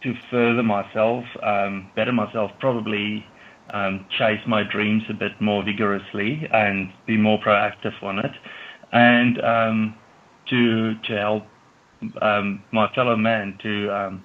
to 0.03 0.15
further 0.33 0.65
myself, 0.65 1.25
um, 1.45 1.91
better 1.95 2.11
myself, 2.13 2.51
probably 2.59 3.25
um, 3.73 4.05
chase 4.19 4.41
my 4.49 4.65
dreams 4.65 5.05
a 5.09 5.15
bit 5.15 5.41
more 5.41 5.63
vigorously 5.63 6.49
and 6.53 6.93
be 7.07 7.17
more 7.17 7.39
proactive 7.39 8.03
on 8.03 8.19
it, 8.19 8.33
and 8.93 9.41
um, 9.45 9.95
to 10.51 10.95
to 11.07 11.17
help 11.17 11.45
um, 12.21 12.65
my 12.73 12.93
fellow 12.95 13.17
man 13.17 13.57
to 13.63 13.91
um, 13.91 14.25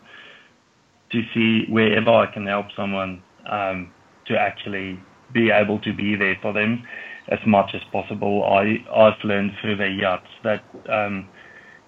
to 1.11 1.21
see 1.35 1.65
wherever 1.69 2.09
I 2.09 2.25
can 2.33 2.47
help 2.47 2.67
someone 2.75 3.21
um, 3.45 3.91
to 4.29 4.39
actually 4.39 5.07
be 5.33 5.51
able 5.51 5.79
to 5.81 5.93
be 5.93 6.15
there 6.15 6.37
for 6.41 6.53
them 6.53 6.83
as 7.29 7.39
much 7.47 7.71
as 7.75 7.81
possible. 7.91 8.45
I 8.45 8.83
I've 8.95 9.23
learned 9.25 9.53
through 9.61 9.77
the 9.77 9.89
yachts 9.89 10.31
that 10.43 10.65
um, 10.89 11.29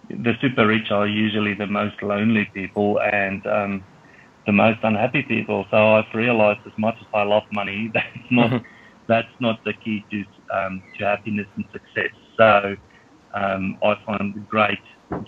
the 0.10 0.34
super 0.42 0.68
rich 0.68 0.92
are 0.92 1.08
usually 1.08 1.56
the 1.56 1.68
most 1.68 2.02
lonely 2.04 2.46
people, 2.54 3.00
and 3.02 3.46
um, 3.48 3.86
the 4.48 4.54
most 4.54 4.80
unhappy 4.84 5.24
people. 5.24 5.66
So 5.72 5.78
I've 5.96 6.14
realized 6.14 6.62
as 6.68 6.74
much 6.78 6.96
as 7.02 7.08
I 7.14 7.24
love 7.24 7.44
money, 7.54 7.92
that's 7.94 8.08
not 8.32 8.52
Mhm. 8.52 8.66
that's 9.08 9.36
not 9.40 9.60
the 9.66 9.74
key 9.84 10.06
to 10.12 10.24
um, 10.58 10.84
to 11.00 11.06
happiness 11.06 11.48
and 11.58 11.66
success. 11.72 12.14
So 12.40 12.76
um, 13.36 13.78
I 13.84 13.96
find 14.06 14.48
great 14.48 14.80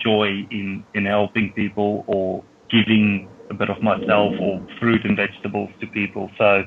joy 0.03 0.47
in 0.51 0.85
in 0.93 1.05
helping 1.05 1.53
people 1.53 2.03
or 2.07 2.45
giving 2.69 3.33
a 3.51 3.55
bit 3.55 3.69
of 3.69 3.81
myself 3.83 4.33
or 4.39 4.61
fruit 4.79 5.05
and 5.05 5.17
vegetables 5.17 5.71
to 5.81 5.87
people. 5.87 6.31
So 6.37 6.63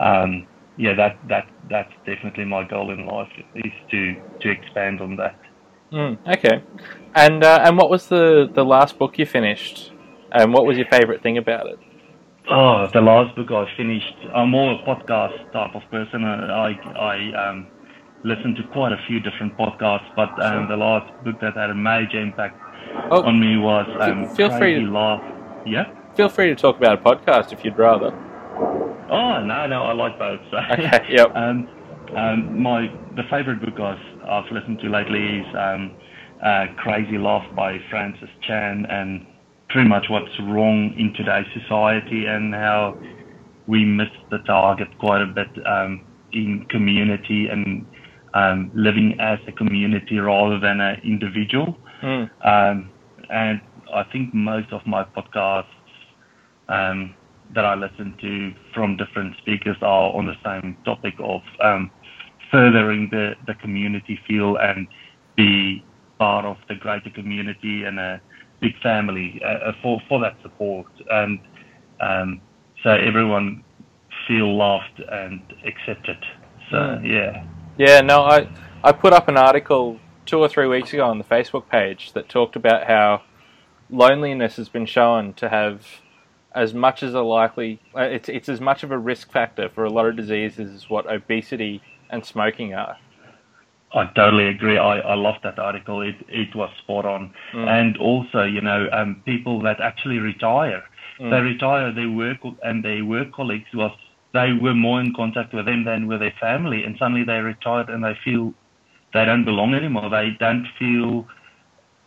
um, 0.00 0.46
yeah, 0.76 0.94
that 0.94 1.18
that 1.28 1.46
that's 1.70 1.92
definitely 2.06 2.44
my 2.44 2.64
goal 2.64 2.90
in 2.90 3.06
life 3.06 3.30
is 3.54 3.72
to 3.90 4.14
to 4.40 4.50
expand 4.50 5.00
on 5.00 5.16
that. 5.16 5.38
Mm, 5.92 6.16
okay. 6.26 6.62
And 7.14 7.44
uh, 7.44 7.60
and 7.64 7.76
what 7.76 7.90
was 7.90 8.08
the 8.08 8.50
the 8.52 8.64
last 8.64 8.98
book 8.98 9.18
you 9.18 9.26
finished? 9.26 9.92
And 10.32 10.52
what 10.54 10.64
was 10.64 10.78
your 10.78 10.86
favourite 10.86 11.22
thing 11.22 11.36
about 11.36 11.66
it? 11.66 11.78
Oh, 12.50 12.88
the 12.92 13.00
last 13.02 13.36
book 13.36 13.50
I 13.50 13.66
finished. 13.76 14.14
I'm 14.34 14.50
more 14.50 14.72
a 14.72 14.78
podcast 14.78 15.52
type 15.52 15.74
of 15.74 15.82
person. 15.90 16.24
I 16.24 16.70
I 16.98 17.48
um, 17.48 17.66
listen 18.24 18.54
to 18.54 18.62
quite 18.72 18.92
a 18.92 19.00
few 19.06 19.20
different 19.20 19.56
podcasts, 19.58 20.08
but 20.16 20.30
um, 20.42 20.68
the 20.68 20.76
last 20.76 21.12
book 21.24 21.38
that 21.40 21.54
had 21.54 21.70
a 21.70 21.74
major 21.74 22.20
impact 22.20 22.58
Oh, 23.10 23.22
on 23.22 23.38
me 23.40 23.56
was 23.58 23.86
um, 24.00 24.28
feel 24.34 24.50
free 24.58 24.74
to- 24.74 24.90
Laugh. 24.90 25.22
Yeah. 25.66 25.84
feel 26.14 26.28
free 26.28 26.48
to 26.48 26.54
talk 26.56 26.76
about 26.76 26.98
a 26.98 27.02
podcast 27.02 27.52
if 27.52 27.64
you'd 27.64 27.78
rather. 27.78 28.10
Oh 29.12 29.44
no, 29.44 29.66
no, 29.66 29.82
I 29.84 29.92
like 29.92 30.18
both. 30.18 30.40
So. 30.50 30.56
Okay, 30.72 31.00
yep. 31.10 31.30
um, 31.34 31.68
um, 32.16 32.62
my 32.62 32.88
the 33.16 33.22
favorite 33.30 33.60
book 33.60 33.78
I've 33.78 34.28
I've 34.28 34.50
listened 34.50 34.78
to 34.80 34.88
lately 34.88 35.40
is 35.40 35.46
um, 35.54 35.94
uh, 36.42 36.66
Crazy 36.78 37.18
Love 37.18 37.42
by 37.54 37.78
Francis 37.90 38.30
Chan, 38.46 38.86
and 38.88 39.26
pretty 39.68 39.88
much 39.88 40.06
what's 40.08 40.32
wrong 40.40 40.94
in 40.98 41.12
today's 41.14 41.46
society 41.60 42.24
and 42.26 42.54
how 42.54 42.96
we 43.66 43.84
miss 43.84 44.08
the 44.30 44.38
target 44.46 44.88
quite 44.98 45.22
a 45.22 45.26
bit 45.26 45.48
um, 45.66 46.04
in 46.32 46.66
community 46.70 47.48
and 47.50 47.86
um, 48.34 48.70
living 48.74 49.16
as 49.20 49.38
a 49.46 49.52
community 49.52 50.18
rather 50.18 50.58
than 50.58 50.80
an 50.80 51.00
individual. 51.04 51.76
Mm, 52.02 52.30
Um, 52.44 52.90
and 53.30 53.60
I 53.94 54.04
think 54.10 54.34
most 54.34 54.72
of 54.72 54.80
my 54.86 55.04
podcasts 55.04 55.66
um, 56.68 57.14
that 57.54 57.64
I 57.64 57.74
listen 57.74 58.14
to 58.20 58.52
from 58.74 58.96
different 58.96 59.36
speakers 59.38 59.76
are 59.82 60.12
on 60.14 60.26
the 60.26 60.36
same 60.44 60.76
topic 60.84 61.14
of 61.18 61.42
um, 61.62 61.90
furthering 62.50 63.08
the, 63.10 63.34
the 63.46 63.54
community 63.54 64.18
feel 64.26 64.56
and 64.56 64.86
be 65.36 65.84
part 66.18 66.44
of 66.44 66.56
the 66.68 66.74
greater 66.74 67.10
community 67.10 67.84
and 67.84 67.98
a 67.98 68.20
big 68.60 68.78
family 68.82 69.40
uh, 69.44 69.48
uh, 69.68 69.72
for, 69.82 70.00
for 70.08 70.20
that 70.20 70.36
support. 70.42 70.86
And 71.10 71.40
um, 72.00 72.40
so 72.82 72.90
everyone 72.90 73.64
feel 74.26 74.56
loved 74.56 75.00
and 75.10 75.40
accepted. 75.66 76.18
So, 76.70 76.76
Mm. 76.76 77.06
yeah. 77.08 77.44
Yeah, 77.76 78.00
no, 78.02 78.22
I 78.22 78.48
I 78.84 78.92
put 78.92 79.12
up 79.12 79.28
an 79.28 79.36
article 79.36 79.98
two 80.26 80.38
or 80.38 80.48
three 80.48 80.66
weeks 80.66 80.92
ago 80.92 81.04
on 81.06 81.18
the 81.18 81.24
Facebook 81.24 81.68
page 81.68 82.12
that 82.12 82.28
talked 82.28 82.56
about 82.56 82.86
how 82.86 83.22
loneliness 83.90 84.56
has 84.56 84.68
been 84.68 84.86
shown 84.86 85.32
to 85.34 85.48
have 85.48 86.00
as 86.54 86.74
much 86.74 87.02
as 87.02 87.14
a 87.14 87.20
likely 87.20 87.80
uh, 87.96 88.02
it's 88.02 88.28
it's 88.28 88.48
as 88.48 88.60
much 88.60 88.82
of 88.82 88.90
a 88.90 88.98
risk 88.98 89.30
factor 89.32 89.68
for 89.68 89.84
a 89.84 89.90
lot 89.90 90.06
of 90.06 90.16
diseases 90.16 90.74
as 90.74 90.90
what 90.90 91.10
obesity 91.10 91.80
and 92.10 92.24
smoking 92.24 92.74
are. 92.74 92.96
I 93.94 94.06
totally 94.14 94.46
agree. 94.48 94.78
I, 94.78 95.00
I 95.00 95.14
love 95.14 95.36
that 95.42 95.58
article. 95.58 96.00
It 96.00 96.16
it 96.28 96.54
was 96.54 96.70
spot 96.82 97.04
on. 97.04 97.32
Mm. 97.52 97.68
And 97.68 97.96
also, 97.98 98.42
you 98.42 98.60
know, 98.60 98.88
um, 98.92 99.22
people 99.24 99.60
that 99.62 99.80
actually 99.80 100.18
retire, 100.18 100.82
Mm. 101.20 101.30
they 101.30 101.40
retire, 101.40 101.92
their 101.92 102.10
work 102.10 102.38
and 102.62 102.82
their 102.82 103.04
work 103.04 103.32
colleagues 103.32 103.68
was 103.74 103.92
they 104.32 104.52
were 104.54 104.74
more 104.74 104.98
in 105.00 105.12
contact 105.14 105.52
with 105.52 105.66
them 105.66 105.84
than 105.84 106.06
with 106.06 106.20
their 106.20 106.34
family, 106.40 106.84
and 106.84 106.96
suddenly 106.98 107.22
they 107.22 107.40
retired 107.40 107.90
and 107.90 108.02
they 108.02 108.14
feel 108.24 108.54
they 109.12 109.24
don't 109.26 109.44
belong 109.44 109.74
anymore. 109.74 110.08
They 110.08 110.30
don't 110.40 110.66
feel 110.78 111.26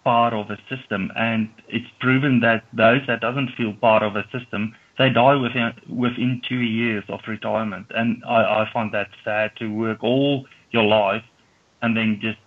part 0.05 0.33
of 0.33 0.50
a 0.51 0.57
system, 0.69 1.12
and 1.17 1.50
it's 1.67 1.89
proven 2.00 2.39
that 2.39 2.63
those 2.71 3.01
that 3.07 3.19
doesn't 3.19 3.50
feel 3.57 3.74
part 3.74 4.03
of 4.03 4.15
a 4.15 4.24
system, 4.31 4.74
they 4.97 5.09
die 5.09 5.35
within 5.35 5.74
within 5.89 6.41
two 6.47 6.62
years 6.62 7.03
of 7.09 7.19
retirement. 7.27 7.88
And 7.89 8.24
I, 8.25 8.62
I 8.62 8.69
find 8.71 8.93
that 8.93 9.09
sad 9.25 9.51
to 9.57 9.67
work 9.67 10.03
all 10.03 10.45
your 10.71 10.83
life 10.83 11.24
and 11.81 11.97
then 11.97 12.19
just 12.21 12.38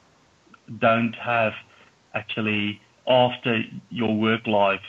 don't 0.78 1.14
have 1.14 1.52
actually 2.14 2.80
after 3.06 3.62
your 3.90 4.14
work 4.16 4.46
life 4.46 4.86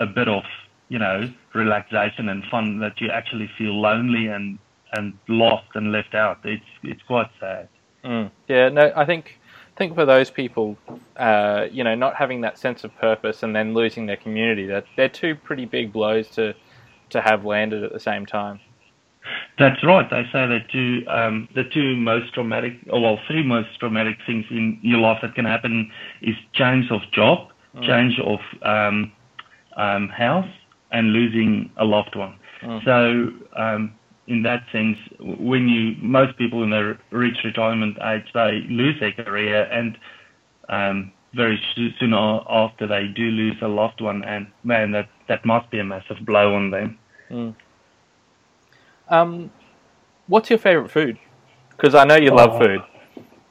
a 0.00 0.06
bit 0.06 0.28
of 0.28 0.42
you 0.88 0.98
know 0.98 1.32
relaxation 1.54 2.28
and 2.28 2.44
fun 2.50 2.80
that 2.80 3.00
you 3.00 3.08
actually 3.10 3.48
feel 3.56 3.80
lonely 3.80 4.26
and 4.26 4.58
and 4.92 5.14
lost 5.28 5.68
and 5.74 5.92
left 5.92 6.14
out. 6.14 6.38
It's 6.44 6.72
it's 6.82 7.02
quite 7.02 7.30
sad. 7.40 7.68
Mm. 8.04 8.30
Yeah, 8.48 8.68
no, 8.70 8.92
I 8.96 9.04
think 9.04 9.38
think 9.76 9.94
for 9.94 10.04
those 10.04 10.30
people, 10.30 10.76
uh, 11.16 11.66
you 11.70 11.84
know, 11.84 11.94
not 11.94 12.16
having 12.16 12.42
that 12.42 12.58
sense 12.58 12.84
of 12.84 12.94
purpose 12.96 13.42
and 13.42 13.54
then 13.54 13.74
losing 13.74 14.06
their 14.06 14.16
community, 14.16 14.66
that 14.66 14.84
they're 14.96 15.08
two 15.08 15.34
pretty 15.34 15.64
big 15.64 15.92
blows 15.92 16.28
to 16.30 16.54
to 17.10 17.20
have 17.20 17.44
landed 17.44 17.84
at 17.84 17.92
the 17.92 18.00
same 18.00 18.24
time. 18.24 18.58
That's 19.58 19.84
right. 19.84 20.08
They 20.08 20.24
say 20.32 20.46
that 20.46 20.68
two, 20.72 21.04
um, 21.08 21.48
the 21.54 21.64
two 21.64 21.94
most 21.96 22.32
traumatic, 22.34 22.72
or 22.90 23.00
well, 23.00 23.20
three 23.26 23.42
most 23.42 23.78
traumatic 23.78 24.16
things 24.26 24.46
in 24.50 24.78
your 24.82 24.98
life 24.98 25.18
that 25.22 25.34
can 25.34 25.44
happen 25.44 25.92
is 26.22 26.34
change 26.52 26.90
of 26.90 27.00
job, 27.12 27.48
Mm. 27.74 27.86
change 27.86 28.20
of 28.20 28.40
um, 28.62 29.12
um, 29.78 30.08
house, 30.10 30.48
and 30.90 31.12
losing 31.14 31.70
a 31.78 31.86
loved 31.86 32.14
one. 32.14 32.34
Mm. 32.60 32.84
So, 32.84 33.32
um, 33.56 33.94
in 34.26 34.42
that 34.42 34.64
sense, 34.70 34.96
when 35.20 35.68
you 35.68 35.96
most 36.00 36.36
people 36.38 36.60
when 36.60 36.70
they 36.70 36.92
reach 37.16 37.38
retirement 37.44 37.98
age, 38.02 38.26
they 38.34 38.64
lose 38.68 38.98
their 39.00 39.12
career, 39.12 39.64
and 39.64 39.98
um, 40.68 41.12
very 41.34 41.60
soon 41.74 42.14
after 42.14 42.86
they 42.86 43.06
do 43.08 43.24
lose 43.24 43.56
a 43.62 43.68
loved 43.68 44.00
one, 44.00 44.22
and 44.24 44.46
man, 44.64 44.92
that 44.92 45.08
that 45.28 45.44
must 45.44 45.70
be 45.70 45.78
a 45.78 45.84
massive 45.84 46.24
blow 46.24 46.54
on 46.54 46.70
them. 46.70 46.98
Mm. 47.30 47.54
Um, 49.08 49.50
what's 50.26 50.50
your 50.50 50.58
favorite 50.58 50.90
food? 50.90 51.18
Because 51.70 51.94
I 51.94 52.04
know 52.04 52.16
you 52.16 52.30
love 52.30 52.54
Oh. 52.54 52.58
food. 52.58 52.82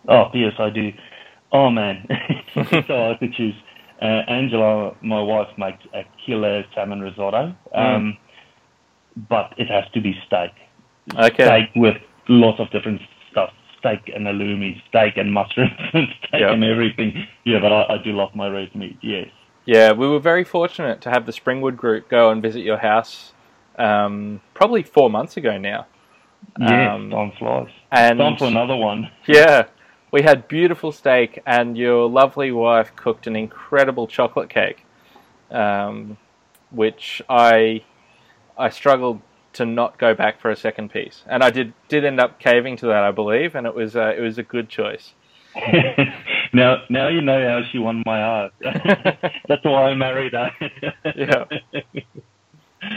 Oh, 0.08 0.30
yes, 0.34 0.54
I 0.58 0.70
do. 0.70 0.92
Oh, 1.51 1.70
man. 1.70 2.06
it's 2.10 2.88
so 2.88 2.96
hard 2.96 3.20
to 3.20 3.28
choose. 3.30 3.56
Uh, 4.01 4.24
Angela, 4.28 4.96
my 5.01 5.22
wife, 5.22 5.48
makes 5.58 5.84
a 5.94 6.04
killer 6.25 6.63
salmon 6.74 7.01
risotto, 7.01 7.54
um, 7.74 8.18
but 9.30 9.53
it 9.58 9.68
has 9.70 9.84
to 9.94 10.01
be 10.01 10.13
steak. 10.27 10.51
Okay. 11.15 11.46
Steak 11.46 11.70
with 11.75 11.98
lots 12.30 12.60
of 12.60 12.70
different 12.72 13.01
stuff. 13.32 13.51
Steak 13.80 14.12
and 14.13 14.25
halloumi, 14.27 14.82
steak 14.89 15.18
and 15.18 15.32
mushrooms, 15.34 15.72
and 15.94 16.08
steak 16.20 16.41
Yep. 16.41 16.51
and 16.51 16.63
everything. 16.63 17.27
Yeah, 17.46 17.60
but 17.60 17.72
I, 17.74 17.96
I 17.96 17.98
do 18.03 18.12
love 18.13 18.34
my 18.36 18.48
red 18.48 18.74
meat, 18.75 18.98
yes. 19.01 19.27
Yeah, 19.65 19.91
we 19.94 20.08
were 20.08 20.20
very 20.20 20.44
fortunate 20.44 21.01
to 21.01 21.10
have 21.10 21.25
the 21.25 21.32
Springwood 21.32 21.77
group 21.77 22.10
go 22.10 22.30
and 22.30 22.41
visit 22.41 22.62
your 22.62 22.77
house 22.77 23.34
um, 23.77 24.41
probably 24.53 24.84
four 24.84 25.10
months 25.10 25.38
ago 25.38 25.58
now. 25.58 25.88
Yes, 26.60 26.91
Um, 26.91 27.10
time 27.12 27.32
flies. 27.38 27.70
And 27.91 28.20
Time 28.20 28.38
for 28.38 28.46
another 28.48 28.75
one. 28.75 29.10
yeah, 29.27 29.65
we 30.12 30.22
had 30.24 30.48
beautiful 30.48 30.91
steak, 30.91 31.41
and 31.46 31.77
your 31.77 32.08
lovely 32.10 32.51
wife 32.51 32.96
cooked 32.96 33.27
an 33.27 33.36
incredible 33.36 34.08
chocolate 34.08 34.50
cake, 34.50 34.86
um, 35.51 36.18
which 36.72 37.22
I 37.30 37.84
I 38.62 38.70
struggled 38.70 39.22
to 39.53 39.65
not 39.65 39.98
go 39.98 40.13
back 40.13 40.39
for 40.39 40.51
a 40.51 40.56
second 40.56 40.91
piece, 40.91 41.24
and 41.27 41.44
I 41.44 41.50
did 41.50 41.74
did 41.88 42.06
end 42.06 42.20
up 42.20 42.39
caving 42.39 42.77
to 42.77 42.86
that, 42.88 43.03
I 43.03 43.12
believe, 43.12 43.56
and 43.56 43.65
it 43.68 43.74
was 43.74 43.96
uh, 43.96 44.13
it 44.15 44.22
was 44.22 44.38
a 44.38 44.44
good 44.44 44.70
choice. 44.70 45.13
now, 46.53 46.84
now 46.89 47.10
you 47.10 47.22
know 47.22 47.46
how 47.48 47.68
she 47.70 47.77
won 47.77 48.03
my 48.06 48.20
heart. 48.20 48.53
That's 48.62 49.63
why 49.65 49.89
I 49.89 49.96
married 49.96 50.34
her. 50.34 50.51
Yeah. 51.15 51.46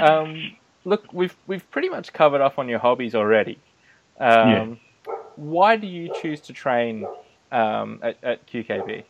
Um, 0.01 0.57
look, 0.85 1.13
we've 1.13 1.37
we've 1.47 1.71
pretty 1.71 1.91
much 1.91 2.13
covered 2.15 2.41
off 2.41 2.59
on 2.59 2.71
your 2.71 2.79
hobbies 2.79 3.15
already. 3.15 3.59
Um, 4.19 4.81
Why 5.37 5.77
do 5.77 5.87
you 5.87 6.11
choose 6.23 6.41
to 6.41 6.55
train 6.55 7.07
um, 7.53 8.01
at, 8.03 8.17
at 8.23 8.47
QKB? 8.47 9.05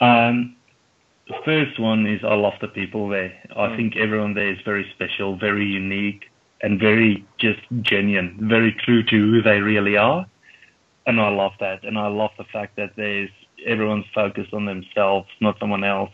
Um, 0.00 0.56
the 1.32 1.42
first 1.44 1.78
one 1.80 2.06
is 2.06 2.20
I 2.24 2.34
love 2.34 2.54
the 2.60 2.68
people 2.68 3.08
there. 3.08 3.32
I 3.56 3.68
Mm. 3.68 3.76
think 3.76 3.96
everyone 3.96 4.34
there 4.34 4.50
is 4.50 4.60
very 4.62 4.84
special, 4.90 5.36
very 5.36 5.66
unique, 5.66 6.30
and 6.62 6.78
very 6.78 7.24
just 7.38 7.60
genuine, 7.82 8.36
very 8.40 8.72
true 8.72 9.02
to 9.04 9.16
who 9.30 9.42
they 9.42 9.60
really 9.60 9.96
are. 9.96 10.26
And 11.06 11.20
I 11.20 11.28
love 11.30 11.52
that. 11.60 11.84
And 11.84 11.98
I 11.98 12.08
love 12.08 12.30
the 12.38 12.44
fact 12.44 12.76
that 12.76 12.92
there's 12.96 13.30
everyone's 13.66 14.06
focused 14.14 14.52
on 14.54 14.66
themselves, 14.66 15.28
not 15.40 15.58
someone 15.58 15.84
else. 15.84 16.10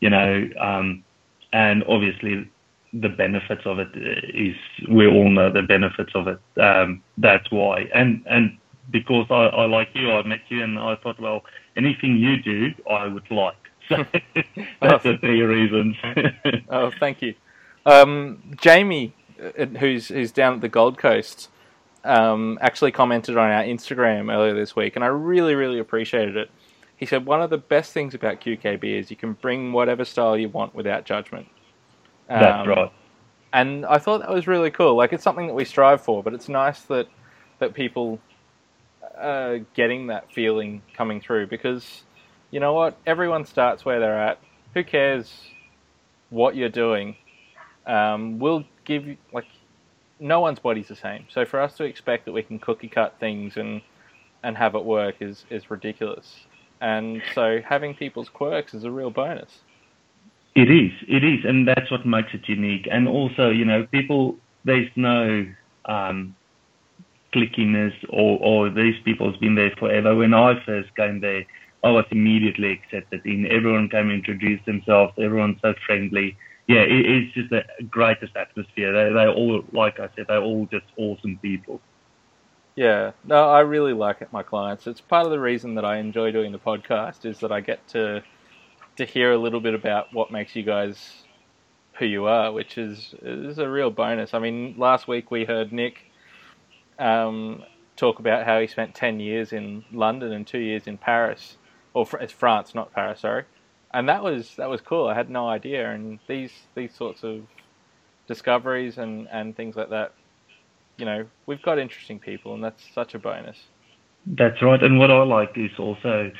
You 0.00 0.10
know, 0.10 0.48
um, 0.60 1.04
and 1.52 1.84
obviously 1.88 2.48
the 2.92 3.08
benefits 3.08 3.66
of 3.66 3.78
it 3.78 3.88
is 3.94 4.56
we 4.90 5.06
all 5.06 5.30
know 5.30 5.50
the 5.50 5.62
benefits 5.62 6.12
of 6.14 6.28
it. 6.28 6.40
Um, 6.60 7.02
that's 7.18 7.50
why. 7.50 7.88
And 7.94 8.22
and 8.26 8.58
because 8.90 9.26
I, 9.30 9.46
I 9.62 9.66
like 9.66 9.90
you, 9.94 10.12
I 10.12 10.22
met 10.22 10.42
you, 10.48 10.62
and 10.62 10.78
I 10.78 10.96
thought, 10.96 11.18
well, 11.20 11.44
anything 11.76 12.16
you 12.18 12.36
do, 12.42 12.74
I 12.90 13.06
would 13.06 13.30
like. 13.30 13.56
So 13.88 14.04
that's 14.80 15.04
the 15.04 15.18
three 15.18 15.42
reasons. 15.42 15.96
Oh, 16.68 16.90
thank 16.98 17.22
you. 17.22 17.34
Um, 17.84 18.42
Jamie, 18.56 19.14
uh, 19.40 19.66
who's 19.66 20.08
who's 20.08 20.32
down 20.32 20.54
at 20.54 20.60
the 20.60 20.68
Gold 20.68 20.98
Coast, 20.98 21.48
um, 22.04 22.58
actually 22.60 22.92
commented 22.92 23.36
on 23.36 23.50
our 23.50 23.62
Instagram 23.62 24.32
earlier 24.32 24.54
this 24.54 24.74
week, 24.74 24.96
and 24.96 25.04
I 25.04 25.08
really 25.08 25.54
really 25.54 25.78
appreciated 25.78 26.36
it. 26.36 26.50
He 26.96 27.06
said 27.06 27.26
one 27.26 27.42
of 27.42 27.50
the 27.50 27.58
best 27.58 27.92
things 27.92 28.14
about 28.14 28.40
QKB 28.40 28.84
is 28.84 29.10
you 29.10 29.16
can 29.16 29.34
bring 29.34 29.72
whatever 29.72 30.04
style 30.04 30.36
you 30.36 30.48
want 30.48 30.74
without 30.74 31.04
judgment. 31.04 31.46
Um, 32.28 32.40
That's 32.40 32.68
right. 32.68 32.92
And 33.52 33.86
I 33.86 33.98
thought 33.98 34.20
that 34.20 34.30
was 34.30 34.46
really 34.46 34.70
cool. 34.70 34.96
Like 34.96 35.12
it's 35.12 35.22
something 35.22 35.46
that 35.46 35.54
we 35.54 35.64
strive 35.64 36.00
for, 36.00 36.22
but 36.22 36.34
it's 36.34 36.48
nice 36.48 36.80
that 36.82 37.06
that 37.58 37.74
people 37.74 38.18
are 39.16 39.58
getting 39.74 40.08
that 40.08 40.32
feeling 40.32 40.82
coming 40.94 41.20
through 41.20 41.46
because 41.46 42.02
you 42.50 42.60
know 42.60 42.72
what? 42.72 42.96
Everyone 43.06 43.44
starts 43.44 43.84
where 43.84 44.00
they're 44.00 44.20
at. 44.20 44.38
Who 44.74 44.84
cares 44.84 45.32
what 46.30 46.56
you're 46.56 46.68
doing? 46.68 47.16
Um, 47.86 48.38
we'll 48.38 48.64
give 48.84 49.06
you 49.06 49.16
like 49.32 49.46
no 50.18 50.40
one's 50.40 50.58
body's 50.58 50.88
the 50.88 50.96
same. 50.96 51.26
So 51.30 51.44
for 51.44 51.60
us 51.60 51.76
to 51.76 51.84
expect 51.84 52.24
that 52.24 52.32
we 52.32 52.42
can 52.42 52.58
cookie 52.58 52.88
cut 52.88 53.16
things 53.20 53.56
and 53.56 53.82
and 54.42 54.56
have 54.56 54.74
it 54.74 54.84
work 54.84 55.16
is 55.20 55.44
is 55.50 55.70
ridiculous. 55.70 56.46
And 56.80 57.22
so 57.34 57.60
having 57.66 57.94
people's 57.94 58.28
quirks 58.28 58.74
is 58.74 58.84
a 58.84 58.90
real 58.90 59.10
bonus. 59.10 59.60
It 60.54 60.70
is, 60.70 60.90
it 61.06 61.22
is, 61.22 61.44
and 61.44 61.68
that's 61.68 61.90
what 61.90 62.06
makes 62.06 62.32
it 62.32 62.48
unique. 62.48 62.88
And 62.90 63.06
also, 63.08 63.50
you 63.50 63.66
know, 63.66 63.86
people, 63.92 64.36
there's 64.64 64.88
no 64.96 65.46
um, 65.84 66.34
clickiness 67.34 67.92
or, 68.08 68.38
or 68.40 68.70
these 68.70 68.94
people's 69.04 69.36
been 69.36 69.54
there 69.54 69.72
forever. 69.78 70.14
When 70.14 70.32
I 70.32 70.54
first 70.64 70.94
came 70.96 71.20
there, 71.20 71.44
I 71.86 71.90
was 71.90 72.04
immediately 72.10 72.72
accepted 72.72 73.24
in. 73.24 73.46
Everyone 73.46 73.88
came 73.88 74.10
introduce 74.10 74.60
themselves. 74.64 75.12
Everyone's 75.18 75.60
so 75.62 75.72
friendly. 75.86 76.36
Yeah, 76.66 76.80
it, 76.80 77.06
it's 77.06 77.34
just 77.34 77.50
the 77.50 77.64
greatest 77.88 78.34
atmosphere. 78.36 78.92
They, 78.92 79.14
they 79.14 79.26
all, 79.28 79.62
like 79.72 80.00
I 80.00 80.08
said, 80.16 80.26
they're 80.26 80.42
all 80.42 80.66
just 80.66 80.86
awesome 80.96 81.38
people. 81.40 81.80
Yeah, 82.74 83.12
no, 83.24 83.48
I 83.48 83.60
really 83.60 83.92
like 83.92 84.20
it. 84.20 84.32
My 84.32 84.42
clients. 84.42 84.86
It's 84.86 85.00
part 85.00 85.26
of 85.26 85.30
the 85.30 85.38
reason 85.38 85.76
that 85.76 85.84
I 85.84 85.98
enjoy 85.98 86.32
doing 86.32 86.50
the 86.50 86.58
podcast 86.58 87.24
is 87.24 87.38
that 87.40 87.52
I 87.52 87.60
get 87.60 87.86
to 87.88 88.22
to 88.96 89.04
hear 89.04 89.32
a 89.32 89.38
little 89.38 89.60
bit 89.60 89.74
about 89.74 90.12
what 90.12 90.32
makes 90.32 90.56
you 90.56 90.62
guys 90.62 91.22
who 91.98 92.04
you 92.04 92.26
are, 92.26 92.52
which 92.52 92.78
is 92.78 93.14
is 93.22 93.58
a 93.58 93.68
real 93.68 93.90
bonus. 93.90 94.34
I 94.34 94.40
mean, 94.40 94.74
last 94.76 95.06
week 95.06 95.30
we 95.30 95.44
heard 95.44 95.72
Nick 95.72 96.10
um, 96.98 97.62
talk 97.94 98.18
about 98.18 98.44
how 98.44 98.60
he 98.60 98.66
spent 98.66 98.94
ten 98.94 99.20
years 99.20 99.52
in 99.52 99.84
London 99.92 100.32
and 100.32 100.46
two 100.46 100.58
years 100.58 100.86
in 100.86 100.98
Paris, 100.98 101.56
or 101.96 102.20
it's 102.20 102.32
France, 102.32 102.74
not 102.74 102.92
Paris, 102.92 103.20
sorry. 103.20 103.44
And 103.92 104.08
that 104.08 104.22
was 104.22 104.54
that 104.56 104.68
was 104.68 104.80
cool. 104.80 105.08
I 105.08 105.14
had 105.14 105.30
no 105.30 105.48
idea. 105.48 105.90
And 105.90 106.18
these 106.26 106.52
these 106.74 106.94
sorts 106.94 107.24
of 107.24 107.42
discoveries 108.26 108.98
and, 108.98 109.28
and 109.30 109.56
things 109.56 109.76
like 109.76 109.90
that 109.90 110.12
you 110.96 111.04
know, 111.04 111.26
we've 111.46 111.62
got 111.62 111.78
interesting 111.78 112.18
people, 112.18 112.54
and 112.54 112.64
that's 112.64 112.82
such 112.94 113.14
a 113.14 113.18
bonus. 113.18 113.58
That's 114.26 114.60
right. 114.62 114.82
And 114.82 114.98
what 114.98 115.10
I 115.10 115.22
like 115.22 115.52
is 115.56 115.70
also 115.78 116.32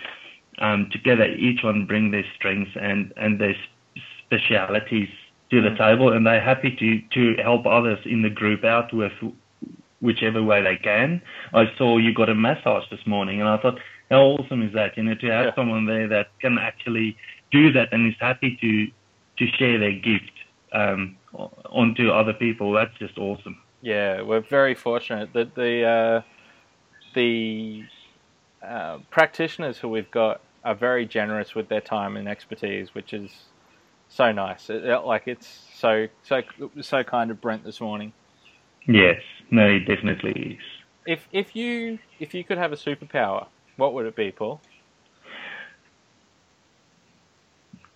um, 0.59 0.89
together 0.91 1.27
each 1.27 1.63
one 1.63 1.87
bring 1.87 2.11
their 2.11 2.25
strengths 2.35 2.73
and, 2.81 3.13
and 3.17 3.41
their 3.41 3.55
specialities 4.25 5.09
to 5.51 5.63
the 5.63 5.71
mm. 5.71 5.79
table, 5.79 6.13
and 6.13 6.27
they're 6.27 6.41
happy 6.41 6.75
to, 6.77 7.35
to 7.37 7.43
help 7.43 7.67
others 7.67 7.99
in 8.05 8.23
the 8.23 8.31
group 8.31 8.65
out 8.65 8.93
with 8.93 9.13
whichever 10.01 10.43
way 10.43 10.63
they 10.63 10.77
can. 10.77 11.23
I 11.55 11.67
saw 11.79 11.99
you 11.99 12.13
got 12.13 12.29
a 12.29 12.35
massage 12.35 12.85
this 12.91 13.07
morning, 13.07 13.41
and 13.41 13.49
I 13.49 13.59
thought, 13.59 13.79
how 14.11 14.23
awesome 14.23 14.63
is 14.63 14.73
that? 14.75 14.97
You 14.97 15.05
know, 15.05 15.15
to 15.15 15.27
have 15.29 15.47
yeah. 15.47 15.55
someone 15.55 15.87
there 15.87 16.09
that 16.09 16.29
can 16.41 16.59
actually 16.59 17.17
do 17.51 17.73
that 17.73 17.93
and 17.93 18.09
is 18.09 18.19
happy 18.21 18.57
to 18.61 18.87
to 19.39 19.53
share 19.57 19.79
their 19.79 19.93
gift 19.93 20.33
um, 20.73 21.17
onto 21.35 22.11
other 22.11 22.33
people. 22.33 22.73
That's 22.73 22.97
just 22.99 23.19
awesome. 23.19 23.59
Yeah, 23.83 24.23
we're 24.23 24.41
very 24.41 24.75
fortunate 24.75 25.33
that 25.35 25.55
the 25.55 25.85
uh, 25.85 26.23
the 27.15 27.85
uh, 28.63 28.99
practitioners 29.11 29.79
who 29.79 29.89
we've 29.89 30.11
got 30.11 30.41
are 30.65 30.75
very 30.75 31.07
generous 31.07 31.55
with 31.55 31.69
their 31.69 31.81
time 31.81 32.17
and 32.17 32.29
expertise, 32.29 32.95
which 32.95 33.13
is 33.13 33.31
so 34.09 34.33
nice. 34.33 34.71
It, 34.71 34.85
like 35.05 35.25
it's 35.27 35.47
so 35.75 36.09
so 36.23 36.43
so 36.81 37.03
kind 37.03 37.31
of 37.31 37.41
Brent 37.41 37.65
this 37.65 37.81
morning. 37.81 38.13
Yes, 38.87 39.21
no, 39.51 39.67
it 39.67 39.81
definitely 39.81 40.59
is. 40.59 40.65
If 41.07 41.29
if 41.33 41.55
you 41.55 41.99
if 42.19 42.35
you 42.35 42.45
could 42.45 42.59
have 42.59 42.73
a 42.73 42.77
superpower, 42.77 43.47
what 43.77 43.95
would 43.95 44.07
it 44.07 44.17
be, 44.17 44.33
Paul? 44.33 44.61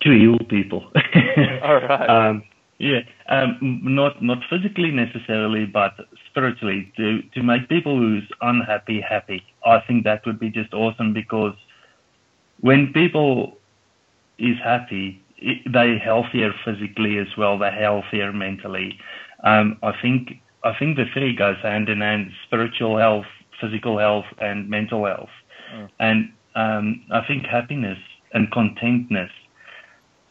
To 0.01 0.11
heal 0.11 0.39
people. 0.49 0.91
All 1.63 1.75
right. 1.81 2.09
Um, 2.09 2.43
yeah, 2.81 3.01
um, 3.29 3.59
not 3.83 4.23
not 4.23 4.39
physically 4.49 4.89
necessarily, 4.89 5.65
but 5.65 5.93
spiritually 6.27 6.91
to 6.97 7.21
to 7.35 7.43
make 7.43 7.69
people 7.69 7.95
who's 7.95 8.27
unhappy 8.41 8.99
happy. 8.99 9.43
I 9.63 9.81
think 9.81 10.03
that 10.05 10.25
would 10.25 10.39
be 10.39 10.49
just 10.49 10.73
awesome 10.73 11.13
because 11.13 11.53
when 12.61 12.91
people 12.91 13.57
is 14.39 14.57
happy, 14.63 15.21
it, 15.37 15.59
they're 15.71 15.99
healthier 15.99 16.53
physically 16.65 17.19
as 17.19 17.27
well. 17.37 17.59
They're 17.59 17.71
healthier 17.71 18.33
mentally. 18.33 18.97
Um, 19.43 19.77
I 19.83 19.93
think 20.01 20.39
I 20.63 20.73
think 20.73 20.97
the 20.97 21.05
three 21.13 21.35
goes 21.35 21.57
hand 21.61 21.87
in 21.87 22.01
hand: 22.01 22.31
spiritual 22.47 22.97
health, 22.97 23.27
physical 23.59 23.99
health, 23.99 24.25
and 24.39 24.67
mental 24.67 25.05
health. 25.05 25.29
Mm. 25.73 25.89
And 25.99 26.33
um, 26.55 27.03
I 27.11 27.25
think 27.25 27.45
happiness 27.45 27.97
and 28.33 28.51
contentness, 28.51 29.31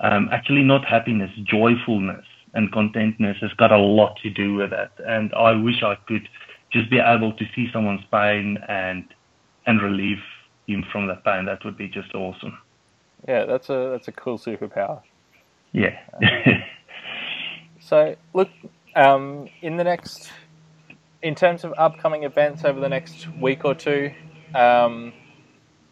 um, 0.00 0.28
actually 0.32 0.62
not 0.62 0.84
happiness, 0.84 1.30
joyfulness 1.44 2.24
and 2.54 2.72
contentness 2.72 3.36
has 3.40 3.52
got 3.54 3.72
a 3.72 3.78
lot 3.78 4.16
to 4.22 4.30
do 4.30 4.54
with 4.54 4.72
it. 4.72 4.90
And 5.06 5.32
I 5.34 5.52
wish 5.52 5.82
I 5.82 5.96
could 6.06 6.28
just 6.72 6.90
be 6.90 6.98
able 6.98 7.32
to 7.34 7.44
see 7.54 7.68
someone's 7.72 8.04
pain 8.10 8.58
and 8.68 9.04
and 9.66 9.82
relieve 9.82 10.22
him 10.66 10.84
from 10.90 11.06
that 11.08 11.24
pain. 11.24 11.44
That 11.44 11.64
would 11.64 11.76
be 11.76 11.88
just 11.88 12.14
awesome. 12.14 12.58
Yeah, 13.28 13.44
that's 13.44 13.68
a 13.68 13.90
that's 13.92 14.08
a 14.08 14.12
cool 14.12 14.38
superpower. 14.38 15.02
Yeah. 15.72 15.98
so 17.80 18.16
look, 18.34 18.48
um, 18.96 19.48
in 19.62 19.76
the 19.76 19.84
next, 19.84 20.32
in 21.22 21.34
terms 21.34 21.64
of 21.64 21.74
upcoming 21.76 22.24
events 22.24 22.64
over 22.64 22.80
the 22.80 22.88
next 22.88 23.28
week 23.40 23.64
or 23.64 23.74
two, 23.74 24.12
um, 24.54 25.12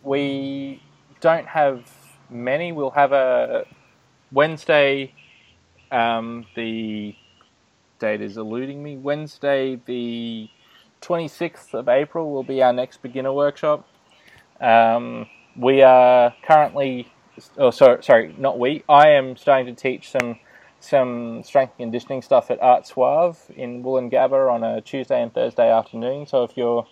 we 0.08 0.82
don't 1.20 1.46
have 1.48 1.90
many. 2.30 2.72
We'll 2.72 2.90
have 2.92 3.12
a 3.12 3.64
Wednesday 4.32 5.14
um, 5.90 6.46
the 6.54 7.14
date 7.98 8.20
is 8.20 8.36
eluding 8.36 8.82
me. 8.82 8.96
Wednesday, 8.96 9.80
the 9.86 10.48
26th 11.02 11.74
of 11.74 11.88
April, 11.88 12.30
will 12.32 12.42
be 12.44 12.62
our 12.62 12.72
next 12.72 13.02
beginner 13.02 13.32
workshop. 13.32 13.86
Um, 14.60 15.26
we 15.56 15.82
are 15.82 16.34
currently, 16.44 17.10
oh, 17.58 17.70
sorry, 17.70 18.02
sorry, 18.02 18.34
not 18.38 18.58
we. 18.58 18.84
I 18.88 19.10
am 19.10 19.36
starting 19.36 19.74
to 19.74 19.80
teach 19.80 20.10
some 20.10 20.38
some 20.80 21.42
strength 21.42 21.72
and 21.80 21.86
conditioning 21.86 22.22
stuff 22.22 22.52
at 22.52 22.62
Arte 22.62 22.86
Suave 22.86 23.38
in 23.56 23.82
Woolloongabba 23.82 24.52
on 24.52 24.62
a 24.62 24.80
Tuesday 24.80 25.20
and 25.20 25.34
Thursday 25.34 25.70
afternoon. 25.72 26.26
So 26.26 26.44
if 26.44 26.56
you're 26.56 26.86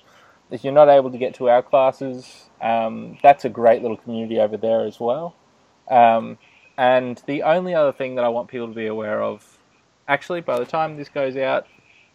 if 0.51 0.65
you're 0.65 0.73
not 0.73 0.89
able 0.89 1.11
to 1.11 1.19
get 1.19 1.35
to 1.35 1.49
our 1.49 1.63
classes, 1.63 2.49
um, 2.61 3.19
that's 3.23 3.45
a 3.45 3.49
great 3.49 3.83
little 3.83 3.97
community 3.97 4.39
over 4.39 4.57
there 4.57 4.87
as 4.87 5.01
well. 5.01 5.35
Um, 5.91 6.39
and 6.79 7.21
the 7.27 7.43
only 7.43 7.75
other 7.75 7.93
thing 7.93 8.17
that 8.17 8.25
I 8.25 8.29
want 8.29 8.49
people 8.49 8.69
to 8.69 8.75
be 8.75 8.87
aware 8.87 9.23
of, 9.23 9.59
actually, 10.07 10.41
by 10.41 10.59
the 10.59 10.67
time 10.67 10.97
this 10.97 11.09
goes 11.09 11.37
out, 11.37 11.67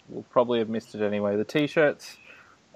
we'll 0.07 0.23
probably 0.23 0.59
have 0.59 0.69
missed 0.69 0.95
it 0.95 1.01
anyway. 1.01 1.35
The 1.35 1.43
t-shirts, 1.43 2.17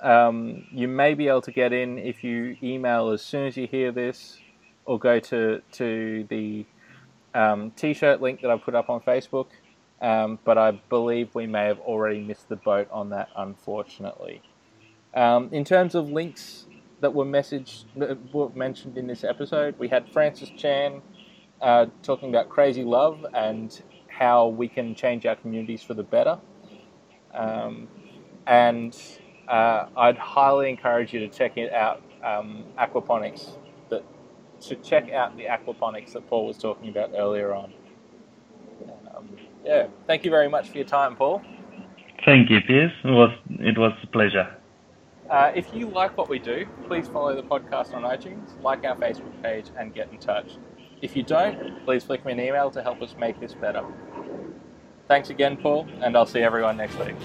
um, 0.02 0.66
you 0.72 0.88
may 0.88 1.14
be 1.14 1.28
able 1.28 1.42
to 1.42 1.52
get 1.52 1.74
in 1.74 1.98
if 2.00 2.24
you 2.24 2.58
email 2.62 3.10
as 3.10 3.22
soon 3.22 3.48
as 3.48 3.56
you 3.56 3.68
hear 3.68 3.92
this, 3.92 4.40
or 4.86 5.00
go 5.00 5.20
to 5.20 5.62
to 5.74 6.26
the 6.30 6.66
um, 7.34 7.72
t-shirt 7.72 8.22
link 8.22 8.42
that 8.42 8.52
I 8.52 8.58
put 8.58 8.76
up 8.76 8.90
on 8.90 9.02
Facebook. 9.02 9.48
Um, 10.02 10.40
but 10.44 10.58
I 10.58 10.72
believe 10.90 11.34
we 11.34 11.48
may 11.48 11.66
have 11.66 11.80
already 11.80 12.20
missed 12.20 12.50
the 12.50 12.58
boat 12.58 12.90
on 12.92 13.10
that, 13.10 13.30
unfortunately. 13.36 14.42
Um, 15.16 15.50
in 15.52 15.64
terms 15.64 15.96
of 15.96 16.10
links 16.10 16.66
that 17.00 17.14
were 17.14 17.26
messaged, 17.26 17.86
were 18.34 18.50
mentioned 18.50 18.98
in 18.98 19.08
this 19.08 19.24
episode, 19.24 19.76
we 19.80 19.88
had 19.88 20.10
Francis 20.12 20.50
Chan 20.58 21.02
uh, 21.62 21.88
talking 22.04 22.30
about 22.30 22.50
crazy 22.50 22.84
love 22.84 23.26
and 23.34 23.82
how 24.08 24.48
we 24.48 24.68
can 24.68 24.96
change 24.96 25.26
our 25.26 25.36
communities 25.36 25.82
for 25.84 25.94
the 25.94 26.04
better. 26.04 26.40
Um, 27.34 27.88
and 28.48 28.96
uh, 29.48 29.88
I'd 29.96 30.18
highly 30.18 30.70
encourage 30.70 31.14
you 31.14 31.20
to 31.22 31.28
check 31.30 31.58
it 31.58 31.74
out, 31.74 32.02
um, 32.24 32.66
aquaponics. 32.78 33.58
To 34.62 34.76
check 34.78 35.12
out 35.12 35.36
the 35.38 35.44
aquaponics 35.44 36.14
that 36.14 36.28
Paul 36.28 36.48
was 36.48 36.58
talking 36.58 36.90
about 36.90 37.12
earlier 37.14 37.54
on. 37.54 37.74
Um, 39.16 39.30
yeah, 39.64 39.88
thank 40.08 40.24
you 40.26 40.32
very 40.32 40.50
much 40.50 40.70
for 40.70 40.78
your 40.78 40.88
time, 40.88 41.16
Paul. 41.16 41.42
Thank 42.26 42.50
you, 42.50 42.62
Piers. 42.62 42.92
It 43.04 43.10
was 43.12 43.32
it 43.50 43.78
was 43.78 43.92
a 44.02 44.08
pleasure. 44.08 44.56
Uh, 45.30 45.52
if 45.56 45.74
you 45.74 45.88
like 45.90 46.18
what 46.18 46.30
we 46.30 46.38
do, 46.38 46.68
please 46.88 47.08
follow 47.08 47.36
the 47.36 47.44
podcast 47.44 47.94
on 47.94 48.04
iTunes, 48.04 48.62
like 48.62 48.86
our 48.86 48.96
Facebook 48.96 49.42
page, 49.42 49.66
and 49.78 49.94
get 49.94 50.12
in 50.12 50.18
touch. 50.20 50.58
If 51.02 51.16
you 51.16 51.24
don't, 51.24 51.84
please 51.84 52.04
flick 52.04 52.24
me 52.26 52.34
an 52.34 52.40
email 52.40 52.70
to 52.72 52.82
help 52.82 53.02
us 53.02 53.16
make 53.18 53.40
this 53.40 53.54
better. 53.54 53.84
Thanks 55.08 55.30
again, 55.30 55.58
Paul, 55.58 55.88
and 56.02 56.16
I'll 56.16 56.26
see 56.26 56.42
everyone 56.42 56.78
next 56.78 56.98
week. 57.00 57.16